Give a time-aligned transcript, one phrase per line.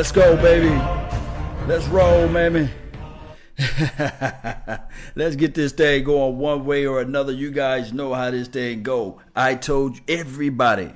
[0.00, 0.74] Let's go, baby.
[1.66, 2.70] Let's roll, baby.
[5.14, 7.32] Let's get this thing going one way or another.
[7.32, 9.20] You guys know how this thing go.
[9.36, 10.94] I told everybody,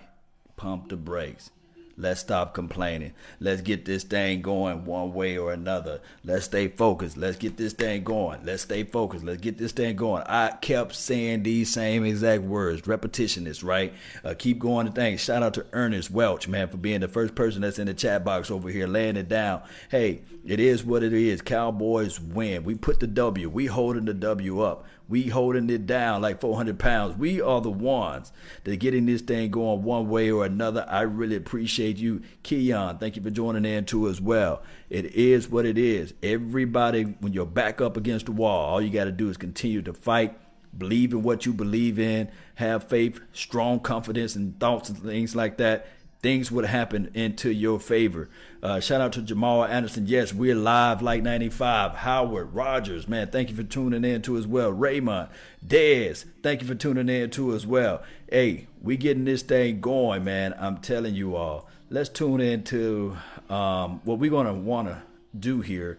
[0.57, 1.51] pump the brakes.
[1.97, 3.13] Let's stop complaining.
[3.39, 6.01] Let's get this thing going one way or another.
[6.25, 7.17] Let's stay focused.
[7.17, 8.45] Let's get this thing going.
[8.45, 9.25] Let's stay focused.
[9.25, 10.25] Let's get this thing going.
[10.27, 12.87] I kept saying these same exact words.
[12.89, 13.95] Repetition is right.
[14.25, 15.21] Uh, keep going to things.
[15.21, 18.25] Shout out to Ernest Welch, man, for being the first person that's in the chat
[18.25, 19.63] box over here, laying it down.
[19.89, 21.43] Hey, it is what it is.
[21.43, 22.65] Cowboys win.
[22.65, 23.49] We put the W.
[23.49, 24.85] We holding the W up.
[25.09, 27.17] We holding it down like 400 pounds.
[27.17, 28.33] We are the ones
[28.65, 30.87] that getting this thing going one way or another.
[30.89, 32.99] I really appreciate you, Keon.
[32.99, 34.63] Thank you for joining in too as well.
[34.89, 36.15] It is what it is.
[36.23, 39.83] Everybody, when you're back up against the wall, all you got to do is continue
[39.83, 40.39] to fight.
[40.77, 42.31] Believe in what you believe in.
[42.55, 45.87] Have faith, strong confidence, and thoughts and things like that
[46.25, 48.31] things would happen into your favor.
[48.63, 50.07] Uh, shout out to Jamal Anderson.
[50.07, 51.97] Yes, we're live like 95.
[51.97, 54.73] Howard Rogers, man, thank you for tuning in too as well.
[54.73, 55.29] Raymond,
[55.63, 58.03] Dez, thank you for tuning in too as well.
[58.27, 60.55] Hey, we getting this thing going, man.
[60.59, 61.69] I'm telling you all.
[61.91, 63.19] Let's tune into
[63.51, 65.03] um, what we're want to
[65.39, 65.99] do here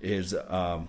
[0.00, 0.86] is um,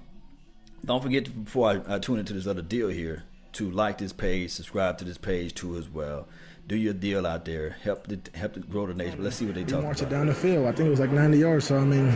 [0.85, 3.23] don't forget to, before I, I tune into this other deal here
[3.53, 6.28] to like this page, subscribe to this page too as well.
[6.68, 7.78] Do your deal out there.
[7.84, 9.18] Help the help to grow the nation.
[9.18, 10.12] But let's see what they We talk marched about.
[10.14, 10.66] it down the field.
[10.66, 11.66] I think it was like 90 yards.
[11.68, 12.08] So I mean,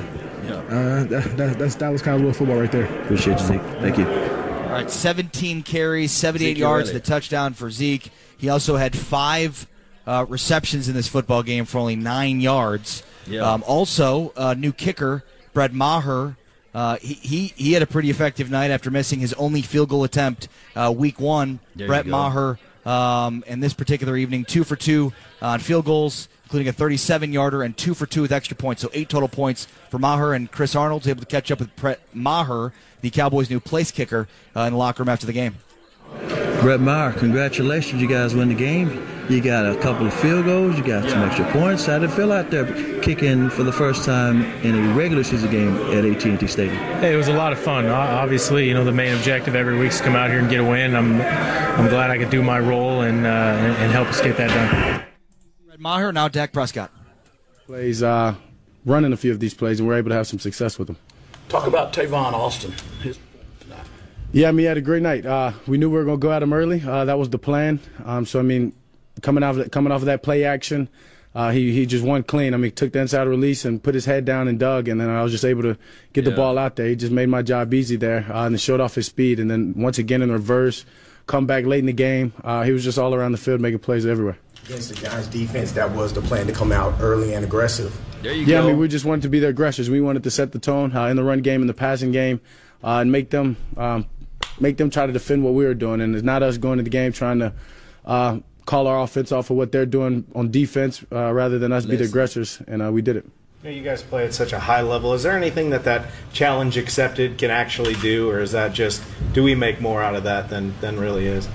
[0.43, 0.53] Yeah.
[0.55, 2.85] uh, that, that, that's Dallas Cowboy football right there.
[3.03, 3.61] Appreciate you, Zeke.
[3.79, 4.07] Thank you.
[4.07, 7.03] All right, 17 carries, 78 Zeke yards, Elliott.
[7.03, 8.11] the touchdown for Zeke.
[8.37, 9.67] He also had five
[10.07, 13.03] uh, receptions in this football game for only nine yards.
[13.27, 13.41] Yeah.
[13.41, 15.23] Um, also, uh, new kicker
[15.53, 16.37] Brett Maher.
[16.73, 20.03] Uh, he, he he had a pretty effective night after missing his only field goal
[20.03, 21.59] attempt uh, week one.
[21.75, 22.05] There you Brett.
[22.05, 25.13] Maher, um, and this particular evening, two for two
[25.43, 28.81] on field goals, including a 37 yarder and two for two with extra points.
[28.81, 31.99] So eight total points for Maher and Chris Arnold's able to catch up with Brett
[32.13, 35.57] Maher, the Cowboys' new place kicker, uh, in the locker room after the game.
[36.61, 38.01] Brett Maher, congratulations.
[38.01, 39.18] You guys win the game.
[39.29, 40.75] You got a couple of field goals.
[40.75, 41.85] You got some extra points.
[41.85, 42.65] How did it feel out there
[43.01, 46.75] kicking for the first time in a regular season game at AT&T Stadium?
[46.99, 47.85] Hey, it was a lot of fun.
[47.85, 50.61] Obviously, you know the main objective every week is to come out here and get
[50.61, 50.95] a win.
[50.95, 54.35] I'm, I'm glad I could do my role and uh, and and help us get
[54.37, 55.05] that done.
[55.67, 56.91] Brett Maher, now Dak Prescott.
[57.67, 58.33] Plays, uh,
[58.83, 60.97] running a few of these plays, and we're able to have some success with them.
[61.49, 62.73] Talk about Tavon Austin.
[63.03, 63.19] His,
[64.31, 65.23] Yeah, I mean, he had a great night.
[65.23, 66.81] Uh, we knew we were going to go at him early.
[66.81, 67.79] Uh, that was the plan.
[68.05, 68.73] Um, so I mean,
[69.21, 70.89] coming off that, coming off of that play action,
[71.35, 72.53] uh, he he just won clean.
[72.53, 75.09] I mean, took the inside release and put his head down and dug, and then
[75.09, 75.77] I was just able to
[76.13, 76.87] get the ball out there.
[76.87, 79.39] He just made my job easy there, uh, and then showed off his speed.
[79.39, 80.85] And then once again in reverse,
[81.27, 82.33] come back late in the game.
[82.43, 84.37] Uh, he was just all around the field making plays everywhere.
[84.65, 87.95] against the Giants defense, that was the plan to come out early and aggressive.
[88.23, 88.63] There you Yeah, go.
[88.63, 89.89] I mean, we just wanted to be the aggressors.
[89.89, 92.41] We wanted to set the tone uh, in the run game, in the passing game,
[92.83, 94.07] uh, and make them um,
[94.59, 96.01] make them try to defend what we were doing.
[96.01, 97.53] And it's not us going to the game trying to
[98.05, 98.39] uh,
[98.69, 101.95] call our offense off of what they're doing on defense, uh, rather than us be
[101.95, 102.61] the aggressors.
[102.67, 103.25] And uh, we did it.
[103.63, 105.15] You, know, you guys play at such a high level.
[105.15, 109.01] Is there anything that that challenge accepted can actually do, or is that just
[109.33, 111.47] do we make more out of that than than really is?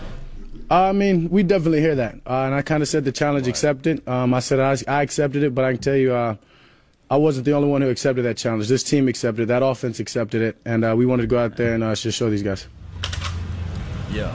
[0.70, 3.46] Uh, I mean, we definitely hear that, uh, and I kind of said the challenge
[3.46, 4.06] accepted.
[4.08, 6.34] Um, I said I, I accepted it, but I can tell you, uh,
[7.08, 8.66] I wasn't the only one who accepted that challenge.
[8.66, 11.56] This team accepted it, that offense accepted it, and uh, we wanted to go out
[11.56, 12.66] there and uh, just show these guys.
[14.10, 14.34] yeah.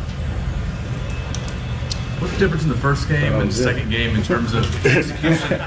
[2.19, 4.86] What's the difference in the first game and the was second game in terms of
[4.86, 5.62] execution?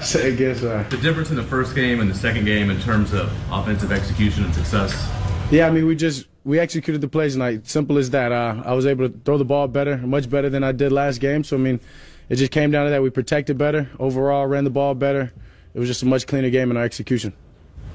[0.02, 0.82] Say again, sorry.
[0.84, 4.44] the difference in the first game and the second game in terms of offensive execution
[4.44, 5.06] and success?
[5.50, 7.66] Yeah, I mean, we just we executed the plays tonight.
[7.66, 8.32] Simple as that.
[8.32, 11.18] Uh, I was able to throw the ball better, much better than I did last
[11.18, 11.44] game.
[11.44, 11.78] So I mean,
[12.30, 13.02] it just came down to that.
[13.02, 15.30] We protected better overall, ran the ball better.
[15.74, 17.34] It was just a much cleaner game in our execution.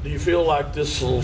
[0.04, 1.24] do you feel like this will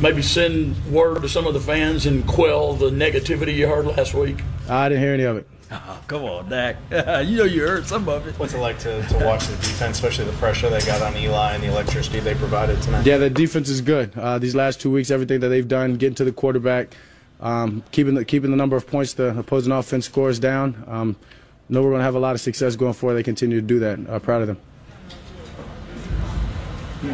[0.00, 4.14] maybe send word to some of the fans and quell the negativity you heard last
[4.14, 4.40] week?
[4.70, 5.46] I didn't hear any of it.
[5.72, 6.76] Oh, come on, Dak.
[6.90, 8.36] you know you heard some of it.
[8.38, 11.52] What's it like to, to watch the defense, especially the pressure they got on Eli
[11.52, 13.06] and the electricity they provided tonight?
[13.06, 14.16] Yeah, the defense is good.
[14.16, 16.94] Uh, these last two weeks, everything that they've done, getting to the quarterback,
[17.40, 20.82] um, keeping the keeping the number of points the opposing offense scores down.
[20.88, 21.16] Um,
[21.68, 23.14] know we're going to have a lot of success going forward.
[23.14, 23.98] They continue to do that.
[24.08, 24.58] Uh, proud of them.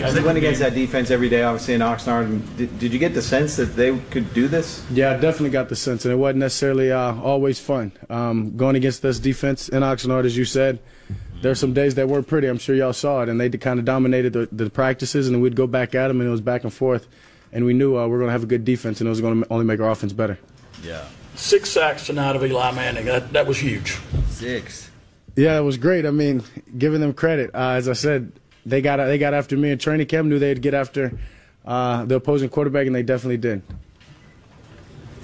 [0.03, 3.15] As they went against that defense every day, obviously in Oxnard, did, did you get
[3.15, 4.85] the sense that they could do this?
[4.91, 7.93] Yeah, I definitely got the sense, and it wasn't necessarily uh, always fun.
[8.11, 12.09] Um, going against this defense in Oxnard, as you said, there there's some days that
[12.09, 12.49] weren't pretty.
[12.49, 15.55] I'm sure y'all saw it, and they kind of dominated the, the practices, and we'd
[15.55, 17.07] go back at them, and it was back and forth.
[17.53, 19.21] And we knew uh, we were going to have a good defense, and it was
[19.21, 20.39] going to only make our offense better.
[20.83, 21.05] Yeah.
[21.37, 23.05] Six sacks tonight of Eli Manning.
[23.05, 23.99] That, that was huge.
[24.31, 24.91] Six.
[25.37, 26.07] Yeah, it was great.
[26.07, 26.43] I mean,
[26.77, 27.51] giving them credit.
[27.55, 28.33] Uh, as I said,
[28.67, 30.29] they got they got after me in training camp.
[30.29, 31.17] Knew they'd get after
[31.65, 33.63] uh, the opposing quarterback, and they definitely did.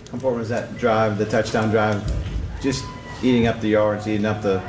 [0.06, 2.00] How important was that drive, the touchdown drive?
[2.62, 2.84] Just
[3.22, 4.62] eating up the yards, eating up the.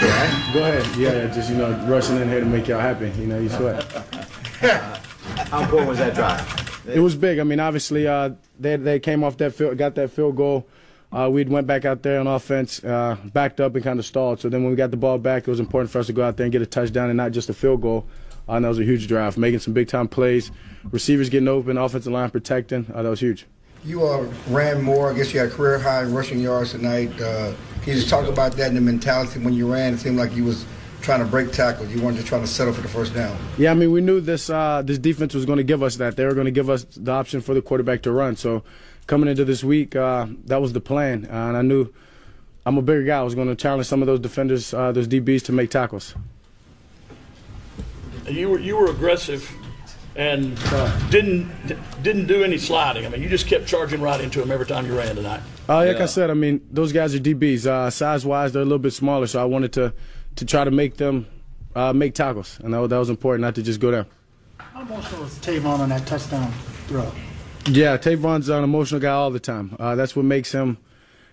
[0.00, 0.96] Yeah, go ahead.
[0.96, 3.10] Yeah, yeah, just you know, rushing in here to make y'all happy.
[3.20, 3.82] You know, you sweat.
[5.50, 6.84] How important was that drive?
[6.86, 7.40] It was big.
[7.40, 8.30] I mean, obviously, uh,
[8.60, 10.68] they they came off that field, got that field goal.
[11.16, 14.38] Uh, we went back out there on offense, uh, backed up and kind of stalled.
[14.38, 16.22] So then when we got the ball back, it was important for us to go
[16.22, 18.04] out there and get a touchdown and not just a field goal.
[18.46, 20.50] Uh, and that was a huge drive, making some big time plays,
[20.90, 22.86] receivers getting open, offensive line protecting.
[22.94, 23.46] Uh, that was huge.
[23.82, 25.10] You uh, ran more.
[25.10, 27.10] I guess you had career high rushing yards tonight.
[27.18, 29.94] Uh, can you just talk about that and the mentality when you ran?
[29.94, 30.66] It seemed like you was
[31.00, 31.88] trying to break tackles.
[31.94, 33.38] You weren't just trying to settle for the first down.
[33.56, 36.16] Yeah, I mean, we knew this uh, this defense was going to give us that.
[36.16, 38.36] They were going to give us the option for the quarterback to run.
[38.36, 38.64] So
[39.06, 41.26] coming into this week, uh, that was the plan.
[41.26, 41.92] Uh, and I knew
[42.64, 43.18] I'm a bigger guy.
[43.18, 46.14] I was going to challenge some of those defenders, uh, those DBs, to make tackles.
[48.28, 49.48] You were you were aggressive
[50.16, 50.58] and
[51.10, 51.48] didn't
[52.02, 53.06] didn't do any sliding.
[53.06, 55.42] I mean, you just kept charging right into them every time you ran tonight.
[55.68, 57.66] Uh, like I said, I mean, those guys are DBs.
[57.66, 59.94] Uh, size wise, they're a little bit smaller, so I wanted to
[60.36, 61.26] to try to make them
[61.74, 64.06] uh, make tackles, and that, that was important, not to just go down.
[64.58, 66.50] How emotional was Tavon on that touchdown
[66.88, 67.12] throw?
[67.68, 69.74] Yeah, Tavon's an emotional guy all the time.
[69.78, 70.78] Uh, that's what makes him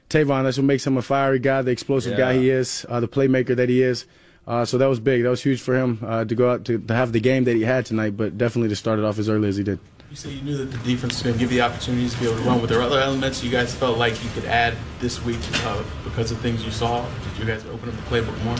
[0.10, 0.44] Tavon.
[0.44, 2.18] That's what makes him a fiery guy, the explosive Yeah.
[2.18, 4.06] guy he is, uh, the playmaker that he is.
[4.48, 5.24] Uh, so that was big.
[5.24, 7.56] That was huge for him uh, to go out to, to have the game that
[7.56, 9.80] he had tonight, but definitely to start it off as early as he did.
[10.10, 12.20] You say you knew that the defense was going to give you the opportunities to
[12.20, 12.62] be able to run.
[12.62, 16.32] with there other elements you guys felt like you could add this week uh, because
[16.32, 17.06] of things you saw?
[17.32, 18.56] Did you guys open up the playbook more?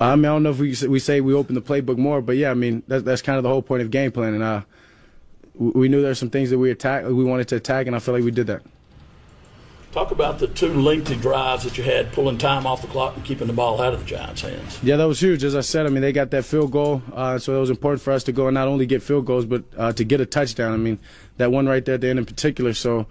[0.00, 2.20] I mean, I don't know if we say- we say we open the playbook more,
[2.20, 4.42] but yeah, I mean that's that's kind of the whole point of game planning.
[4.42, 4.62] Uh,
[5.58, 7.98] we knew there were some things that we attack, we wanted to attack, and I
[7.98, 8.62] feel like we did that.
[9.90, 13.24] Talk about the two lengthy drives that you had, pulling time off the clock and
[13.24, 14.78] keeping the ball out of the Giants' hands.
[14.82, 15.42] Yeah, that was huge.
[15.42, 18.02] As I said, I mean, they got that field goal, uh, so it was important
[18.02, 20.26] for us to go and not only get field goals, but uh, to get a
[20.26, 20.72] touchdown.
[20.72, 20.98] I mean,
[21.38, 22.74] that one right there at the end in particular.
[22.74, 23.06] So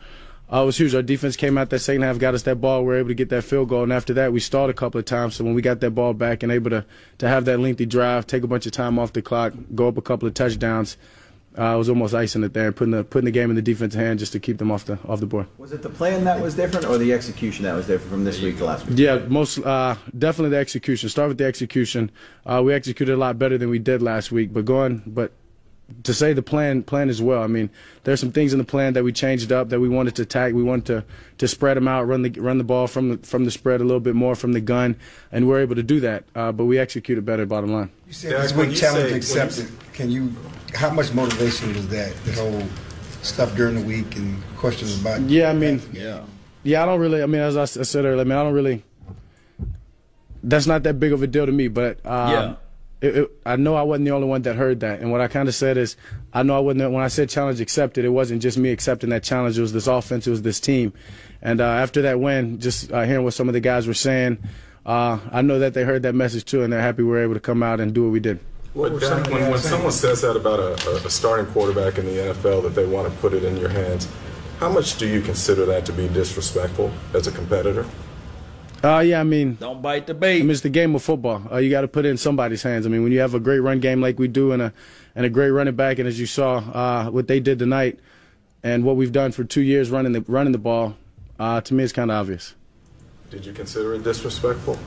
[0.54, 0.94] uh, it was huge.
[0.94, 2.82] Our defense came out that second half, got us that ball.
[2.82, 5.00] We were able to get that field goal, and after that, we stalled a couple
[5.00, 5.36] of times.
[5.36, 6.86] So when we got that ball back and able to
[7.18, 9.98] to have that lengthy drive, take a bunch of time off the clock, go up
[9.98, 10.96] a couple of touchdowns,
[11.58, 13.62] uh, it was almost icing it there and putting the putting the game in the
[13.62, 15.48] defense's hand just to keep them off the off the board.
[15.58, 18.42] Was it the plan that was different or the execution that was different from this
[18.42, 18.98] week to last week?
[19.00, 21.10] Yeah, most uh, definitely the execution.
[21.10, 22.12] Start with the execution.
[22.46, 24.54] Uh, we executed a lot better than we did last week.
[24.54, 25.32] But going, but
[26.04, 27.42] to say the plan plan as well.
[27.44, 27.70] I mean,
[28.04, 30.54] there's some things in the plan that we changed up that we wanted to attack.
[30.54, 31.04] We wanted to
[31.38, 33.84] to spread them out, run the run the ball from the from the spread a
[33.84, 34.96] little bit more from the gun,
[35.32, 36.26] and we're able to do that.
[36.36, 37.46] Uh, but we executed better.
[37.46, 37.90] Bottom line.
[38.08, 39.70] You said this week challenge accepted.
[39.94, 40.34] Can you?
[40.76, 42.14] How much motivation was that?
[42.26, 42.64] The whole
[43.22, 45.22] stuff during the week and questions about.
[45.22, 46.24] Yeah, I mean, Yeah.
[46.64, 47.24] Yeah, I don't really.
[47.24, 48.84] I mean, as I said earlier, I mean, I don't really.
[50.44, 52.56] That's not that big of a deal to me, but um, Yeah.
[53.02, 55.02] It, it, I know I wasn't the only one that heard that.
[55.02, 55.96] And what I kind of said is,
[56.34, 56.92] I know I wasn't.
[56.92, 59.58] When I said challenge accepted, it wasn't just me accepting that challenge.
[59.58, 60.26] It was this offense.
[60.26, 60.94] It was this team.
[61.42, 64.40] And uh, after that win, just uh, hearing what some of the guys were saying,
[64.86, 67.36] uh, I know that they heard that message too, and they're happy we were able
[67.36, 68.40] to come out and do what we did.
[68.76, 72.12] But Dak, when, when someone says that about a, a, a starting quarterback in the
[72.12, 74.08] NFL, that they want to put it in your hands,
[74.60, 77.86] how much do you consider that to be disrespectful as a competitor?
[78.84, 80.38] Uh, yeah, I mean, Don't bite the bait.
[80.38, 81.42] I mean, it's the game of football.
[81.52, 82.86] Uh, you got to put it in somebody's hands.
[82.86, 84.74] I mean, when you have a great run game like we do, and a
[85.16, 88.00] and a great running back, and as you saw uh, what they did tonight,
[88.64, 90.96] and what we've done for two years running the running the ball,
[91.40, 92.54] uh, to me, it's kind of obvious.
[93.32, 94.78] Did you consider it disrespectful?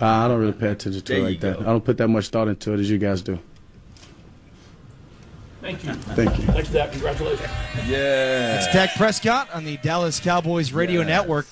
[0.00, 1.56] Uh, I don't really pay attention to There it like that.
[1.58, 1.60] go.
[1.60, 3.38] I don't put that much thought into it as you guys do.
[5.60, 5.92] Thank you.
[5.92, 6.44] Thank you.
[6.46, 6.90] Thanks, Dak.
[6.92, 7.48] Congratulations.
[7.86, 8.56] Yeah.
[8.56, 11.46] It's Dak Prescott on the Dallas Cowboys radio network,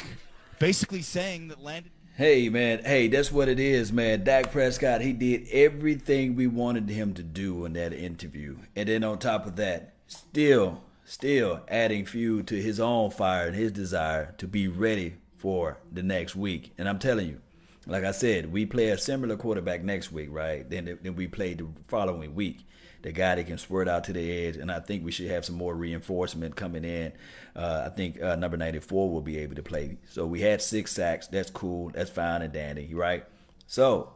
[0.59, 1.93] basically saying that Landon.
[2.17, 4.25] Hey man, hey, that's what it is, man.
[4.25, 8.59] Dak Prescott, he did everything we wanted him to do in that interview.
[8.75, 13.55] And then on top of that, still, still adding fuel to his own fire and
[13.55, 16.73] his desire to be ready for the next week.
[16.77, 17.41] And I'm telling you,
[17.87, 20.69] like I said, we play a similar quarterback next week, right?
[20.69, 22.67] Then then we play the following week.
[23.03, 25.45] The guy that can squirt out to the edge, and I think we should have
[25.45, 27.13] some more reinforcement coming in.
[27.55, 29.99] Uh, I think uh, number 94 will be able to play.
[30.11, 31.27] So we had six sacks.
[31.29, 31.91] That's cool.
[31.91, 33.25] That's fine and dandy, right?
[33.67, 34.15] So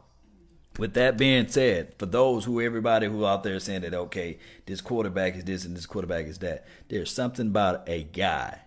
[0.77, 4.81] with that being said, for those who everybody who out there saying that okay, this
[4.81, 8.59] quarterback is this and this quarterback is that, there's something about a guy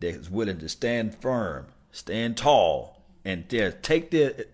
[0.00, 4.46] that is willing to stand firm, stand tall, and take the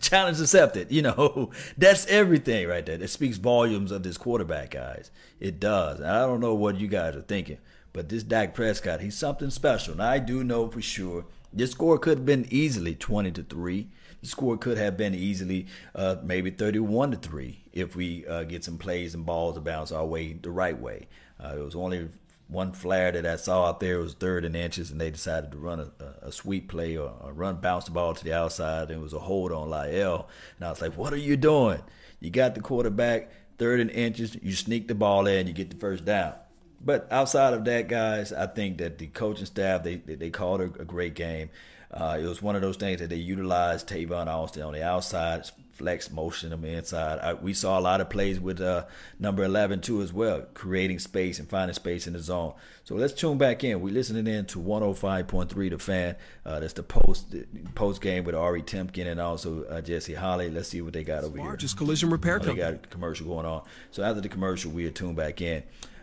[0.00, 0.90] challenge accepted.
[0.90, 3.00] You know, that's everything right there.
[3.00, 5.10] It speaks volumes of this quarterback, guys.
[5.38, 6.00] It does.
[6.00, 7.58] I don't know what you guys are thinking,
[7.92, 9.92] but this Dak Prescott, he's something special.
[9.92, 13.88] And I do know for sure this score could have been easily 20 to 3
[14.20, 18.64] the score could have been easily uh, maybe 31 to 3 if we uh, get
[18.64, 21.08] some plays and balls to bounce our way the right way.
[21.42, 22.08] Uh, it was only
[22.50, 25.58] one flare that I saw out there was third and inches, and they decided to
[25.58, 29.02] run a, a sweep play or, run bounce the ball to the outside, and it
[29.02, 30.28] was a hold on Lyle.
[30.56, 31.80] And I was like, "What are you doing?
[32.18, 35.76] You got the quarterback third and inches, you sneak the ball in, you get the
[35.76, 36.34] first down."
[36.82, 40.60] But outside of that, guys, I think that the coaching staff they they, they called
[40.60, 41.50] a, a great game.
[41.92, 45.50] Uh, it was one of those things that they utilized Tavon Austin on the outside,
[45.80, 47.18] flex motion on the inside.
[47.20, 48.84] I, we saw a lot of plays with uh,
[49.18, 52.52] number 11 too as well, creating space and finding space in the zone.
[52.84, 53.80] So let's tune back in.
[53.80, 56.16] We're listening in to 105.3 The Fan.
[56.44, 57.34] Uh, that's the post
[57.74, 60.50] post game with Ari Temkin and also uh, Jesse Holley.
[60.50, 61.44] Let's see what they got over Largest here.
[61.46, 62.56] Largest collision repair oh, company.
[62.56, 63.62] They got a commercial going on.
[63.90, 65.62] So after the commercial, we'll tune back in.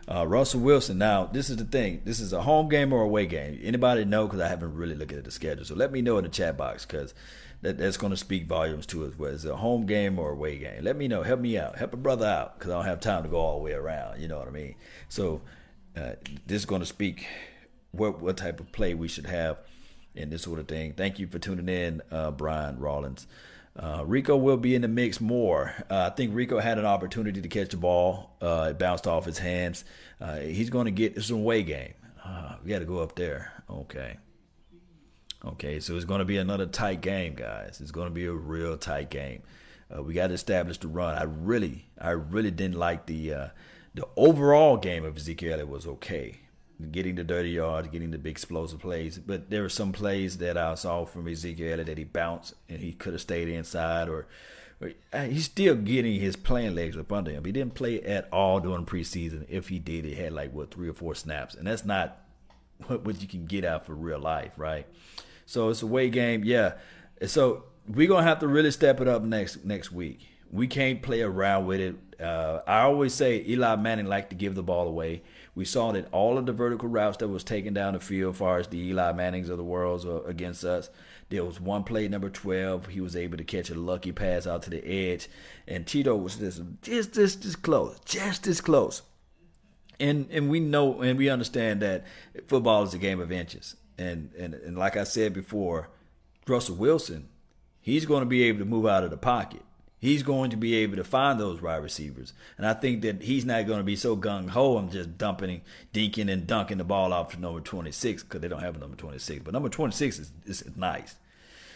[0.10, 0.98] Uh, Russell Wilson.
[0.98, 2.02] Now, this is the thing.
[2.06, 3.60] This is a home game or away game.
[3.62, 4.26] Anybody know?
[4.26, 5.66] Because I haven't really looked at the schedule.
[5.66, 7.14] So let me know in the chat box because
[7.62, 9.14] that, that's going to speak volumes to us.
[9.18, 10.84] Whether it's a home game or away game.
[10.84, 11.24] Let me know.
[11.24, 11.78] Help me out.
[11.78, 14.22] Help a brother out because I don't have time to go all the way around.
[14.22, 14.76] You know what I mean?
[15.10, 15.42] So
[15.96, 16.12] uh,
[16.46, 17.28] this is going to speak
[17.92, 19.58] what what type of play we should have
[20.16, 20.94] and this sort of thing.
[20.94, 23.28] Thank you for tuning in, uh, Brian Rollins.
[23.78, 25.74] Uh, Rico will be in the mix more.
[25.90, 28.36] Uh, I think Rico had an opportunity to catch the ball.
[28.42, 29.86] Uh, it bounced off his hands.
[30.20, 31.94] Uh, he's going to get some away game.
[32.24, 33.52] Uh, we got to go up there.
[33.70, 34.18] Okay.
[35.46, 37.80] Okay, so it's going to be another tight game, guys.
[37.80, 39.44] It's going to be a real tight game.
[39.96, 41.16] Uh, we got to establish the run.
[41.16, 43.52] I really, I really didn't like the
[43.94, 46.40] the overall game of Ezekiel Elliott was okay
[46.92, 49.18] getting the dirty yards, getting the big explosive plays.
[49.18, 52.94] But there were some plays that I saw from Ezekiel that he bounced and he
[52.94, 54.28] could have stayed inside or,
[54.80, 57.46] or uh, he's still getting his playing legs up under him.
[57.46, 59.46] He didn't play at all during preseason.
[59.50, 62.22] If he did, he had like what three or four snaps, and that's not
[62.88, 64.86] what, what you can get out for real life, right?
[65.46, 66.74] So it's a way game, yeah.
[67.26, 70.20] So we're gonna have to really step it up next next week.
[70.52, 71.96] We can't play around with it.
[72.22, 75.24] Uh, I always say Eli Manning liked to give the ball away.
[75.58, 78.38] We saw that all of the vertical routes that was taken down the field, as
[78.38, 80.92] far as the Eli Mannings of the world uh, against us,
[81.30, 82.86] there was one play, number 12.
[82.86, 85.28] He was able to catch a lucky pass out to the edge.
[85.68, 89.02] And Tito was just, just, just, just close, just as close.
[90.00, 92.06] And and we know and we understand that
[92.46, 93.76] football is a game of inches.
[93.98, 95.90] And, and, and like I said before,
[96.46, 97.30] Russell Wilson,
[97.82, 99.64] he's going to be able to move out of the pocket.
[100.00, 102.34] He's going to be able to find those wide receivers.
[102.58, 105.62] And I think that he's not going to be so gung ho and just dumping,
[105.92, 108.96] dinking, and dunking the ball off to number 26 because they don't have a number
[108.96, 109.44] 26.
[109.44, 111.16] But number 26 is, is nice.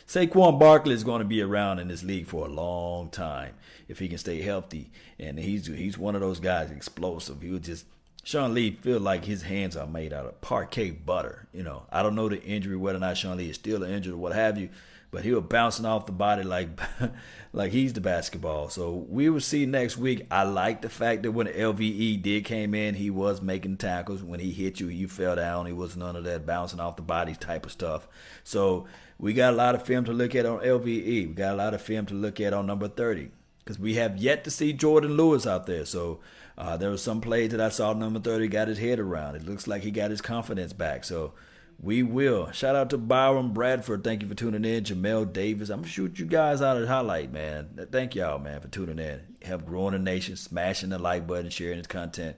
[0.08, 3.54] Saquon Barkley is going to be around in this league for a long time
[3.88, 4.92] if he can stay healthy.
[5.18, 7.42] And he's he's one of those guys, explosive.
[7.42, 7.86] He would just
[8.24, 11.48] Sean Lee feel like his hands are made out of Parkay butter.
[11.54, 14.14] You know, I don't know the injury, whether or not Sean Lee is still injured
[14.14, 14.70] or what have you
[15.12, 16.70] but he was bouncing off the body like
[17.54, 18.70] like he's the basketball.
[18.70, 20.26] So we will see next week.
[20.32, 24.24] I like the fact that when LVE did came in, he was making tackles.
[24.24, 25.66] When he hit you, you fell down.
[25.66, 28.08] He was none of that bouncing off the body type of stuff.
[28.46, 28.88] So
[29.20, 31.06] we got a lot of film to look at on LVE.
[31.06, 34.18] We got a lot of film to look at on number 30 because we have
[34.18, 35.86] yet to see Jourdan Lewis out there.
[35.86, 36.22] So
[36.58, 39.36] uh, there was some plays that I saw number 30 got his head around.
[39.36, 41.04] It looks like he got his confidence back.
[41.04, 41.34] So
[41.82, 42.52] we will.
[42.52, 44.04] Shout out to Byron Bradford.
[44.04, 44.84] Thank you for tuning in.
[44.84, 45.70] Jamel Davis.
[45.70, 47.88] I'm gonna shoot you guys out a highlight, man.
[47.92, 49.22] Thank y'all, man, for tuning in.
[49.42, 52.36] Help growing the nation, smashing the like button, sharing this content.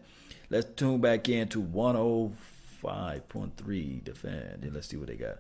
[0.50, 4.60] Let's tune back in to 105.3 The Fan.
[4.62, 5.40] And let's see what they got.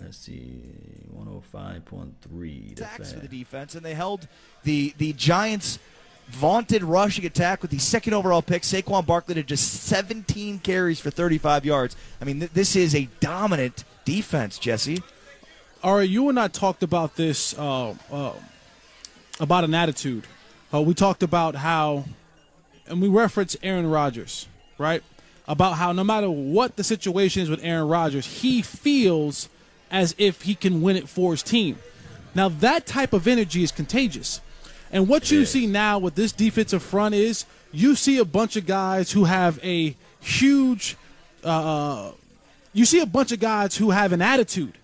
[0.00, 0.62] Let's see,
[1.14, 3.04] 105.3 The Fan.
[3.06, 4.28] for the defense, and they held
[4.62, 5.78] the the Giants
[6.28, 8.62] vaunted rushing attack with the second overall pick.
[8.62, 11.96] Saquon Barkley to just 17 carries for 35 yards.
[12.20, 15.02] I mean, th- this is a dominant defense, Jesse.
[15.82, 18.32] All right, you and I talked about this uh, uh,
[19.40, 20.26] about an attitude.
[20.72, 22.04] Uh, we talked about how,
[22.86, 25.02] and we referenced Aaron Rodgers, right?
[25.46, 29.48] About how no matter what the situation is with Aaron Rodgers, he feels
[29.90, 31.78] as if he can win it for his team.
[32.34, 34.40] Now that type of energy is contagious.
[34.90, 38.66] And what you see now with this defensive front is you see a bunch of
[38.66, 40.96] guys who have a huge
[41.44, 42.12] uh,
[42.72, 44.74] you see a bunch of guys who have an attitude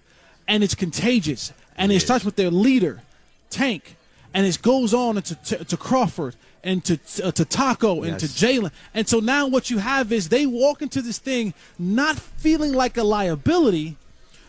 [0.47, 3.03] and it's contagious and it starts with their leader
[3.51, 3.97] tank
[4.33, 8.27] and it goes on to, to, to crawford and to uh, to taco and to
[8.27, 8.71] jalen.
[8.95, 12.97] And so now what you have is they walk into this thing not feeling like
[12.97, 13.97] a liability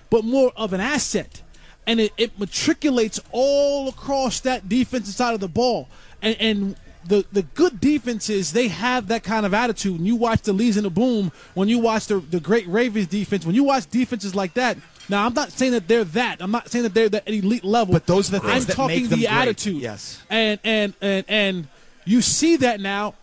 [0.10, 1.42] but more of an asset
[1.88, 5.88] and it, it matriculates all across that defensive side of the ball
[6.22, 6.76] and and
[7.08, 10.00] the, the good defenses they have that kind of attitude.
[10.00, 13.08] And you watch the Lees and the Boom, when you watch the the great Ravens
[13.08, 14.78] defense, when you watch defenses like that.
[15.08, 16.42] Now I'm not saying that they're that.
[16.42, 17.94] I'm not saying that they're that elite level.
[17.94, 19.38] But those are the things that I'm that talking make them the great.
[19.38, 19.82] attitude.
[19.82, 20.24] Yes.
[20.32, 21.68] And and and and
[22.06, 23.14] you see that now.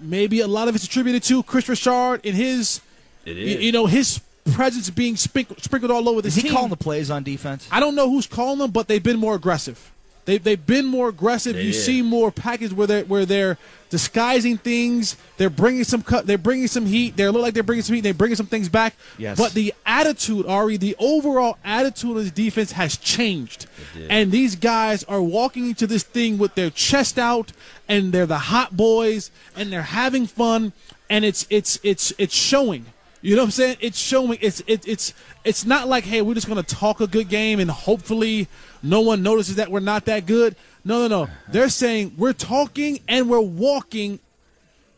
[0.00, 2.80] Maybe a lot of it's attributed to Kris Richard and his,
[3.24, 4.20] It you, you know, his
[4.52, 6.28] presence being sprinkled, sprinkled all over the team.
[6.28, 6.52] Is he team.
[6.52, 7.68] calling the plays on defense?
[7.70, 9.90] I don't know who's calling them, but they've been more aggressive.
[10.26, 11.54] They've, they've been more aggressive.
[11.56, 11.78] You Yeah.
[11.80, 13.58] see more package where they are where they're
[13.90, 15.16] disguising things.
[15.36, 16.26] They're bringing some cut.
[16.26, 17.14] They're bringing some heat.
[17.16, 18.00] They look like they're bringing some heat.
[18.00, 18.94] They're bringing some things back.
[19.18, 19.36] Yes.
[19.36, 23.66] But the attitude, Ari, the overall attitude of this defense has changed,
[24.08, 27.52] and these guys are walking into this thing with their chest out,
[27.86, 30.72] and they're the hot boys, and they're having fun,
[31.10, 32.86] and it's it's it's it's showing.
[33.24, 33.76] You know what I'm saying?
[33.80, 34.36] It's showing.
[34.42, 37.70] It's it, it's it's not like hey, we're just gonna talk a good game and
[37.70, 38.48] hopefully
[38.82, 40.56] no one notices that we're not that good.
[40.84, 41.30] No, no, no.
[41.48, 44.18] They're saying we're talking and we're walking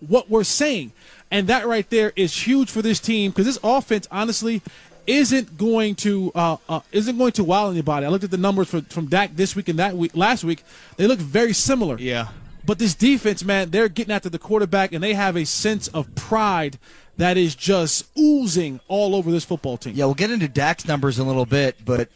[0.00, 0.90] what we're saying,
[1.30, 4.60] and that right there is huge for this team because this offense, honestly,
[5.06, 8.06] isn't going to uh, uh, isn't going to wow anybody.
[8.06, 10.64] I looked at the numbers for, from Dak this week and that week last week.
[10.96, 11.96] They look very similar.
[11.96, 12.30] Yeah.
[12.64, 16.12] But this defense, man, they're getting after the quarterback, and they have a sense of
[16.16, 16.80] pride
[17.16, 19.94] that is just oozing all over this football team.
[19.94, 22.08] Yeah, we'll get into Dak's numbers in a little bit, but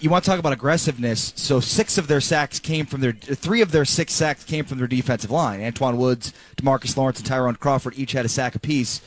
[0.00, 1.32] you want to talk about aggressiveness.
[1.36, 4.78] So six of their sacks came from their three of their six sacks came from
[4.78, 5.60] their defensive line.
[5.60, 9.00] Antwaun Woods, Demarcus Lawrence, and Tyrone Crawford each had a sack apiece.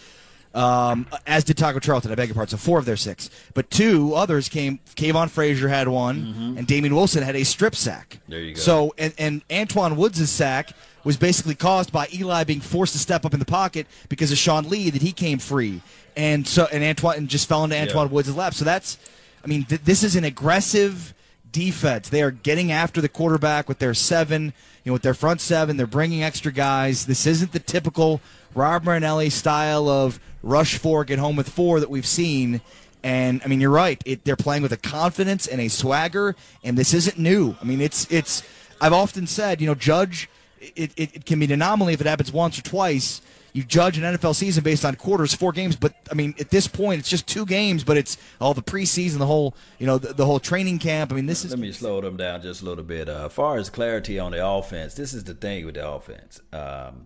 [0.54, 2.52] Um, as did Taco Charlton, I beg your pardon.
[2.52, 4.80] So four of their six, but two others came.
[4.96, 8.20] Kavon Frazier had one, and Damien Wilson had a strip sack.
[8.28, 8.62] There you go.
[8.62, 10.74] So and, and Antwaun Woods' sack
[11.04, 14.38] was basically caused by Eli being forced to step up in the pocket because of
[14.38, 15.82] Sean Lee that he came free,
[16.16, 18.14] and so and Antwaun and just fell into Antwaun Yeah.
[18.14, 18.54] Woods' lap.
[18.54, 18.98] So that's,
[19.44, 21.14] I mean, th- this is an aggressive
[21.52, 22.10] defense.
[22.10, 25.78] They are getting after the quarterback with their seven, you know, with their front seven.
[25.78, 27.06] They're bringing extra guys.
[27.06, 28.22] This isn't the typical
[28.56, 32.62] Rod Marinelli style of rush four, get home with four that we've seen.
[33.04, 34.02] And I mean, you're right.
[34.06, 37.56] It, they're playing with a confidence and a swagger, and this isn't new.
[37.62, 38.44] I mean, it's it's.
[38.80, 40.30] I've often said, you know, judge.
[40.76, 43.22] It, it, it can be an anomaly if it happens once or twice.
[43.54, 46.68] You judge an NFL season based on quarters, four games, but I mean, at this
[46.68, 47.84] point, it's just two games.
[47.84, 51.12] But it's all the preseason, the whole, you know, the, the whole training camp.
[51.12, 53.08] I mean, this is Let me slow them down just a little bit.
[53.08, 56.42] Uh, as far as clarity on the offense, this is the thing with the offense.
[56.52, 57.06] Um,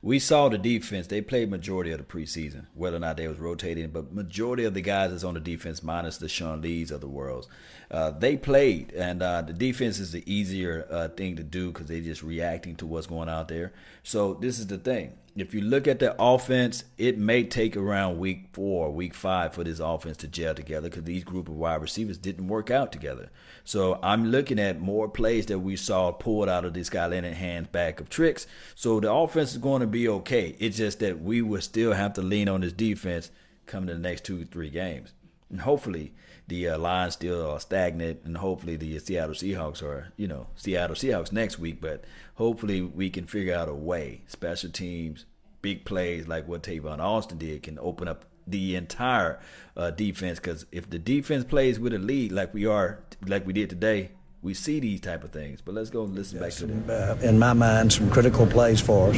[0.00, 3.38] we saw the defense; they played majority of the preseason, whether or not they was
[3.38, 3.88] rotating.
[3.88, 7.08] But majority of the guys that's on the defense, minus the Sean Lees of the
[7.08, 7.48] world,
[7.90, 11.86] uh, they played, and uh, the defense is the easier uh, thing to do because
[11.86, 13.72] they're just reacting to what's going out there.
[14.04, 18.18] So this is the thing: if you look at the offense, it may take around
[18.18, 21.82] week four, week five for this offense to gel together because these group of wide
[21.82, 23.30] receivers didn't work out together.
[23.64, 27.68] So I'm looking at more plays that we saw pulled out of this guy Linehan's
[27.68, 28.46] back of tricks.
[28.74, 30.56] So the offense is going to be okay.
[30.58, 33.30] It's just that we will still have to lean on this defense
[33.66, 35.12] coming to the next two, three games.
[35.50, 36.12] And hopefully
[36.48, 40.96] the uh, Lions still are stagnant, and hopefully the Seattle Seahawks are, you know, Seattle
[40.96, 41.80] Seahawks next week.
[41.80, 44.22] But hopefully we can figure out a way.
[44.26, 45.26] Special teams,
[45.60, 49.40] big plays like what Tavon Austin did can open up the entire
[49.76, 50.40] uh, defense.
[50.40, 54.10] Because if the defense plays with a lead like we are, like we did today,
[54.42, 55.60] we see these type of things.
[55.60, 56.84] But let's go and listen back to them.
[56.88, 59.16] uh, in my mind, some critical plays for us.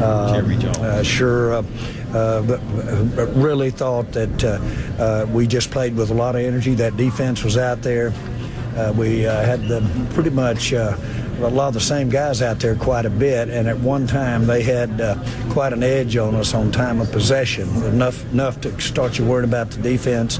[0.00, 0.78] Uh, Jerry Jones.
[0.78, 1.62] Uh, sure, uh,
[2.14, 2.60] uh, but,
[3.16, 6.74] but really thought that uh, uh, we just played with a lot of energy.
[6.74, 8.12] That defense was out there.
[8.76, 9.80] Uh, we uh, had the,
[10.14, 10.96] pretty much uh,
[11.42, 14.46] a lot of the same guys out there quite a bit, and at one time
[14.46, 15.16] they had uh,
[15.50, 19.48] quite an edge on us on time of possession, enough enough to start you worrying
[19.48, 20.38] about the defense.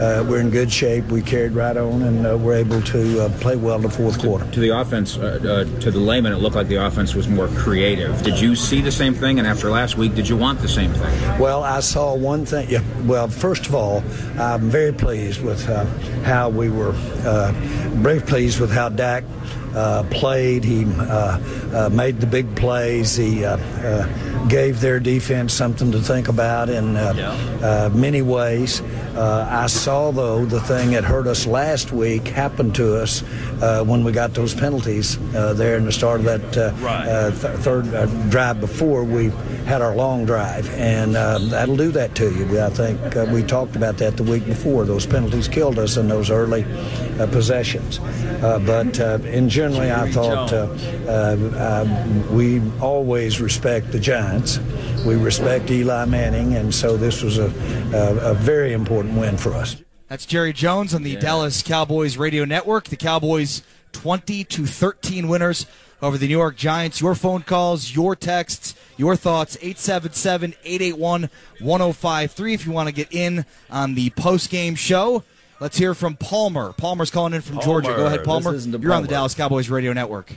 [0.00, 1.04] Uh, we're in good shape.
[1.06, 4.20] We carried right on, and uh, we're able to uh, play well in the fourth
[4.20, 4.50] quarter.
[4.50, 7.48] To the offense, uh, uh, to the layman, it looked like the offense was more
[7.48, 8.22] creative.
[8.22, 9.38] Did you see the same thing?
[9.38, 11.38] And after last week, did you want the same thing?
[11.38, 12.68] Well, I saw one thing.
[12.68, 14.02] Yeah, well, first of all,
[14.38, 15.84] I'm very pleased with uh,
[16.24, 16.92] how we were,
[17.24, 17.52] uh,
[17.94, 19.24] very pleased with how Dak
[19.74, 20.64] uh, played.
[20.64, 21.38] He uh,
[21.72, 23.16] uh, made the big plays.
[23.16, 28.80] He uh, uh, gave their defense something to think about in uh, uh, many ways.
[29.14, 33.22] Uh, I saw, though, the thing that hurt us last week happen to us
[33.62, 37.30] uh, when we got those penalties uh, there in the start of that uh, uh,
[37.30, 39.26] th- third uh, drive before we
[39.66, 40.68] had our long drive.
[40.74, 42.60] And uh, that'll do that to you.
[42.60, 44.84] I think uh, we talked about that the week before.
[44.84, 46.64] Those penalties killed us in those early
[47.20, 48.00] uh, possessions.
[48.00, 50.66] Uh, but uh, in generally, I thought uh,
[51.06, 51.86] uh, uh,
[52.30, 54.58] we always respect the Giants.
[55.06, 57.46] We respect Eli Manning, and so this was a,
[57.94, 59.76] a, a very important win for us.
[60.08, 62.88] That's Jerry Jones on the Dallas Cowboys radio network.
[62.88, 65.66] The Cowboys 20 to 13 winners
[66.02, 67.00] over the New York Giants.
[67.00, 73.94] Your phone calls, your texts, your thoughts 877-881-1053 if you want to get in on
[73.94, 75.24] the post-game show.
[75.64, 76.74] Let's hear from Palmer.
[76.74, 77.88] Palmer's calling in from Georgia.
[77.96, 78.42] Go ahead, Palmer.
[78.42, 78.52] Palmer.
[78.52, 80.30] This isn't the You're on the Dallas Cowboys radio network.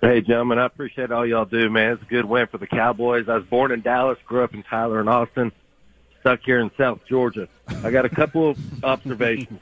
[0.00, 1.94] Hey, gentlemen, I appreciate all y'all do, man.
[1.94, 3.28] It's a good win for the Cowboys.
[3.28, 5.50] I was born in Dallas, grew up in Tyler and Austin,
[6.20, 7.48] stuck here in South Georgia.
[7.82, 9.58] I got a couple of observations.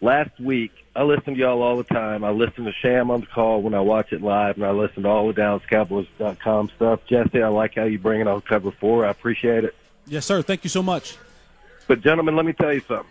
[0.00, 2.24] Last week, I listen to y'all all the time.
[2.24, 5.04] I listen to Sham on the call when I watch it live, and I listen
[5.04, 7.06] to all the DallasCowboys.com stuff.
[7.06, 9.06] Jesse, I like how you bring it on cover four.
[9.06, 9.76] I appreciate it.
[10.08, 10.42] Yes, sir.
[10.42, 11.18] Thank you so much.
[11.86, 13.06] But, gentlemen, let me tell you something.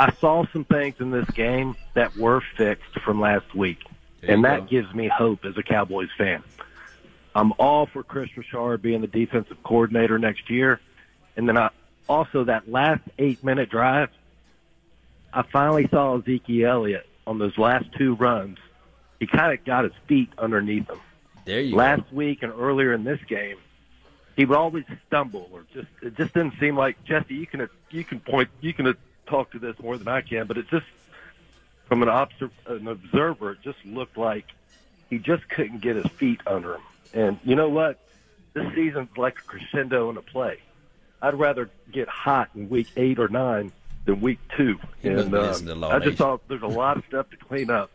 [0.00, 3.78] I saw some things in this game that were fixed from last week,
[4.22, 4.66] There and that go.
[4.66, 6.42] gives me hope as a Cowboys fan.
[7.34, 10.80] I'm all for Kris Richard being the defensive coordinator next year,
[11.36, 11.68] and then I
[12.08, 14.08] also that last eight minute drive.
[15.34, 18.56] I finally saw Ezekiel Elliott on those last two runs.
[19.20, 20.98] He kind of got his feet underneath him.
[21.44, 23.58] There you Last week and earlier in this game,
[24.34, 27.34] he would always stumble or just it just didn't seem like Jesse.
[27.34, 28.96] You can you can point you can
[29.30, 30.86] talk to this more than I can, but it just
[31.86, 34.46] from an, obser- an observer, it just looked like
[35.08, 36.82] he just couldn't get his feet under him.
[37.14, 37.98] And you know what?
[38.52, 40.58] This season's like a crescendo in a play.
[41.22, 43.72] I'd rather get hot in week eight or nine
[44.04, 44.78] than week two.
[45.02, 46.16] He must and be uh, listening to Law I just Nation.
[46.16, 47.90] thought there's a lot of stuff to clean up.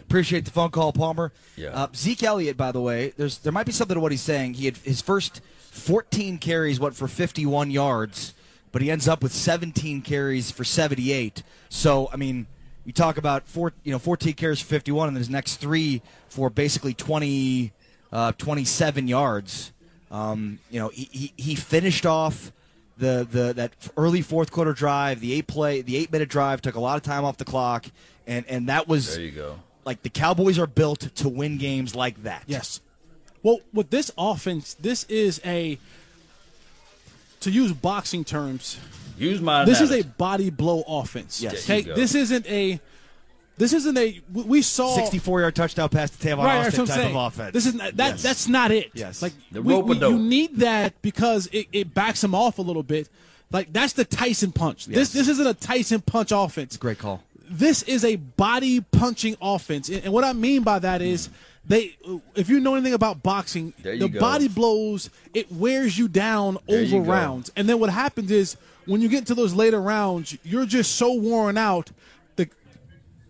[0.00, 1.32] Appreciate the phone call, Palmer.
[1.56, 1.70] Yeah.
[1.70, 4.54] Uh, Zeke Elliott, by the way, there's there might be something to what he's saying.
[4.54, 8.34] He had his first 14 carries, went for 51 yards,
[8.72, 11.42] but he ends up with 17 carries for 78.
[11.68, 12.46] So, I mean,
[12.84, 16.02] you talk about four, you know, 14 carries for 51, and then his next three
[16.28, 17.72] for basically 20,
[18.12, 19.72] uh, 27 yards.
[20.10, 22.52] Um, you know, he, he, he finished off
[22.98, 26.74] the, the that early fourth quarter drive, the eight play, the eight minute drive took
[26.74, 27.86] a lot of time off the clock,
[28.26, 29.58] and and that was There you go.
[29.86, 32.44] like the Cowboys are built to win games like that.
[32.46, 32.80] Yes.
[33.42, 35.78] Well, with this offense, this is a
[37.42, 38.78] to use boxing terms.
[39.18, 41.40] Use my This is a body blow offense.
[41.42, 41.64] Yes.
[41.64, 41.82] Okay.
[41.82, 42.80] This isn't a.
[43.58, 44.20] This isn't a.
[44.32, 47.14] we- We saw 64 yard touchdown pass to Tavon right, Austin type saying.
[47.16, 47.52] of offense.
[47.52, 48.10] This is not, that.
[48.12, 48.22] Yes.
[48.22, 48.90] That's not it.
[48.94, 49.20] Yes.
[49.22, 50.12] Like The we, we- rope-a-dope.
[50.12, 53.08] you need that because it, it backs him off a little bit.
[53.50, 54.88] Like that's the Tyson punch.
[54.88, 54.96] Yes.
[54.96, 56.76] This this isn't a Tyson punch offense.
[56.78, 57.22] Great call.
[57.48, 61.28] This is a body punching offense, and and what I mean by that is
[61.66, 61.96] they.
[62.34, 64.20] If you know anything about boxing, the go.
[64.20, 68.56] body blows it wears you down There over you rounds, and then what happens is
[68.86, 71.90] when you get into those later rounds, you're just so worn out.
[72.36, 72.48] The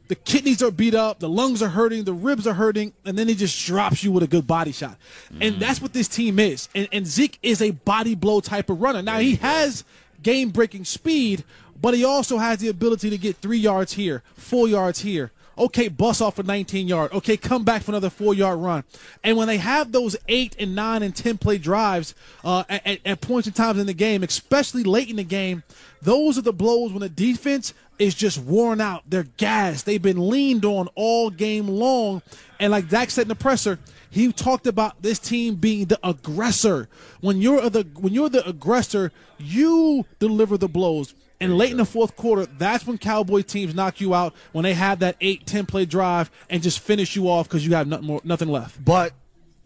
[0.09, 3.29] the kidneys are beat up, the lungs are hurting, the ribs are hurting, and then
[3.29, 4.97] he just drops you with a good body shot.
[5.33, 5.47] Mm.
[5.47, 6.69] And that's what this team is.
[6.75, 9.03] And, and Zeke is a body blow type of runner.
[9.03, 9.85] Now, he has
[10.23, 11.45] game breaking speed,
[11.81, 15.33] but he also has the ability to get three yards here, four yards here.
[15.57, 17.13] Okay, bust off a 19 yard.
[17.13, 18.85] Okay, come back for another four yard run.
[19.23, 23.21] And when they have those eight and nine and 10 play drives uh, at, at-
[23.21, 25.63] points in times in the game, especially late in the game,
[26.01, 29.03] those are the blows when the defense is just worn out.
[29.07, 29.87] They're gassed.
[29.87, 32.23] They've been leaned on all game long.
[32.59, 33.79] And like Dak said in the presser,
[34.11, 36.89] he talked about this team being the aggressor.
[37.21, 41.15] When you're the when you're the aggressor, you deliver the blows.
[41.43, 44.75] And late in the fourth quarter, that's when Cowboy teams knock you out when they
[44.75, 48.07] have that 8 10 play drive and just finish you off because you have nothing,
[48.07, 48.83] more, nothing left.
[48.85, 49.13] But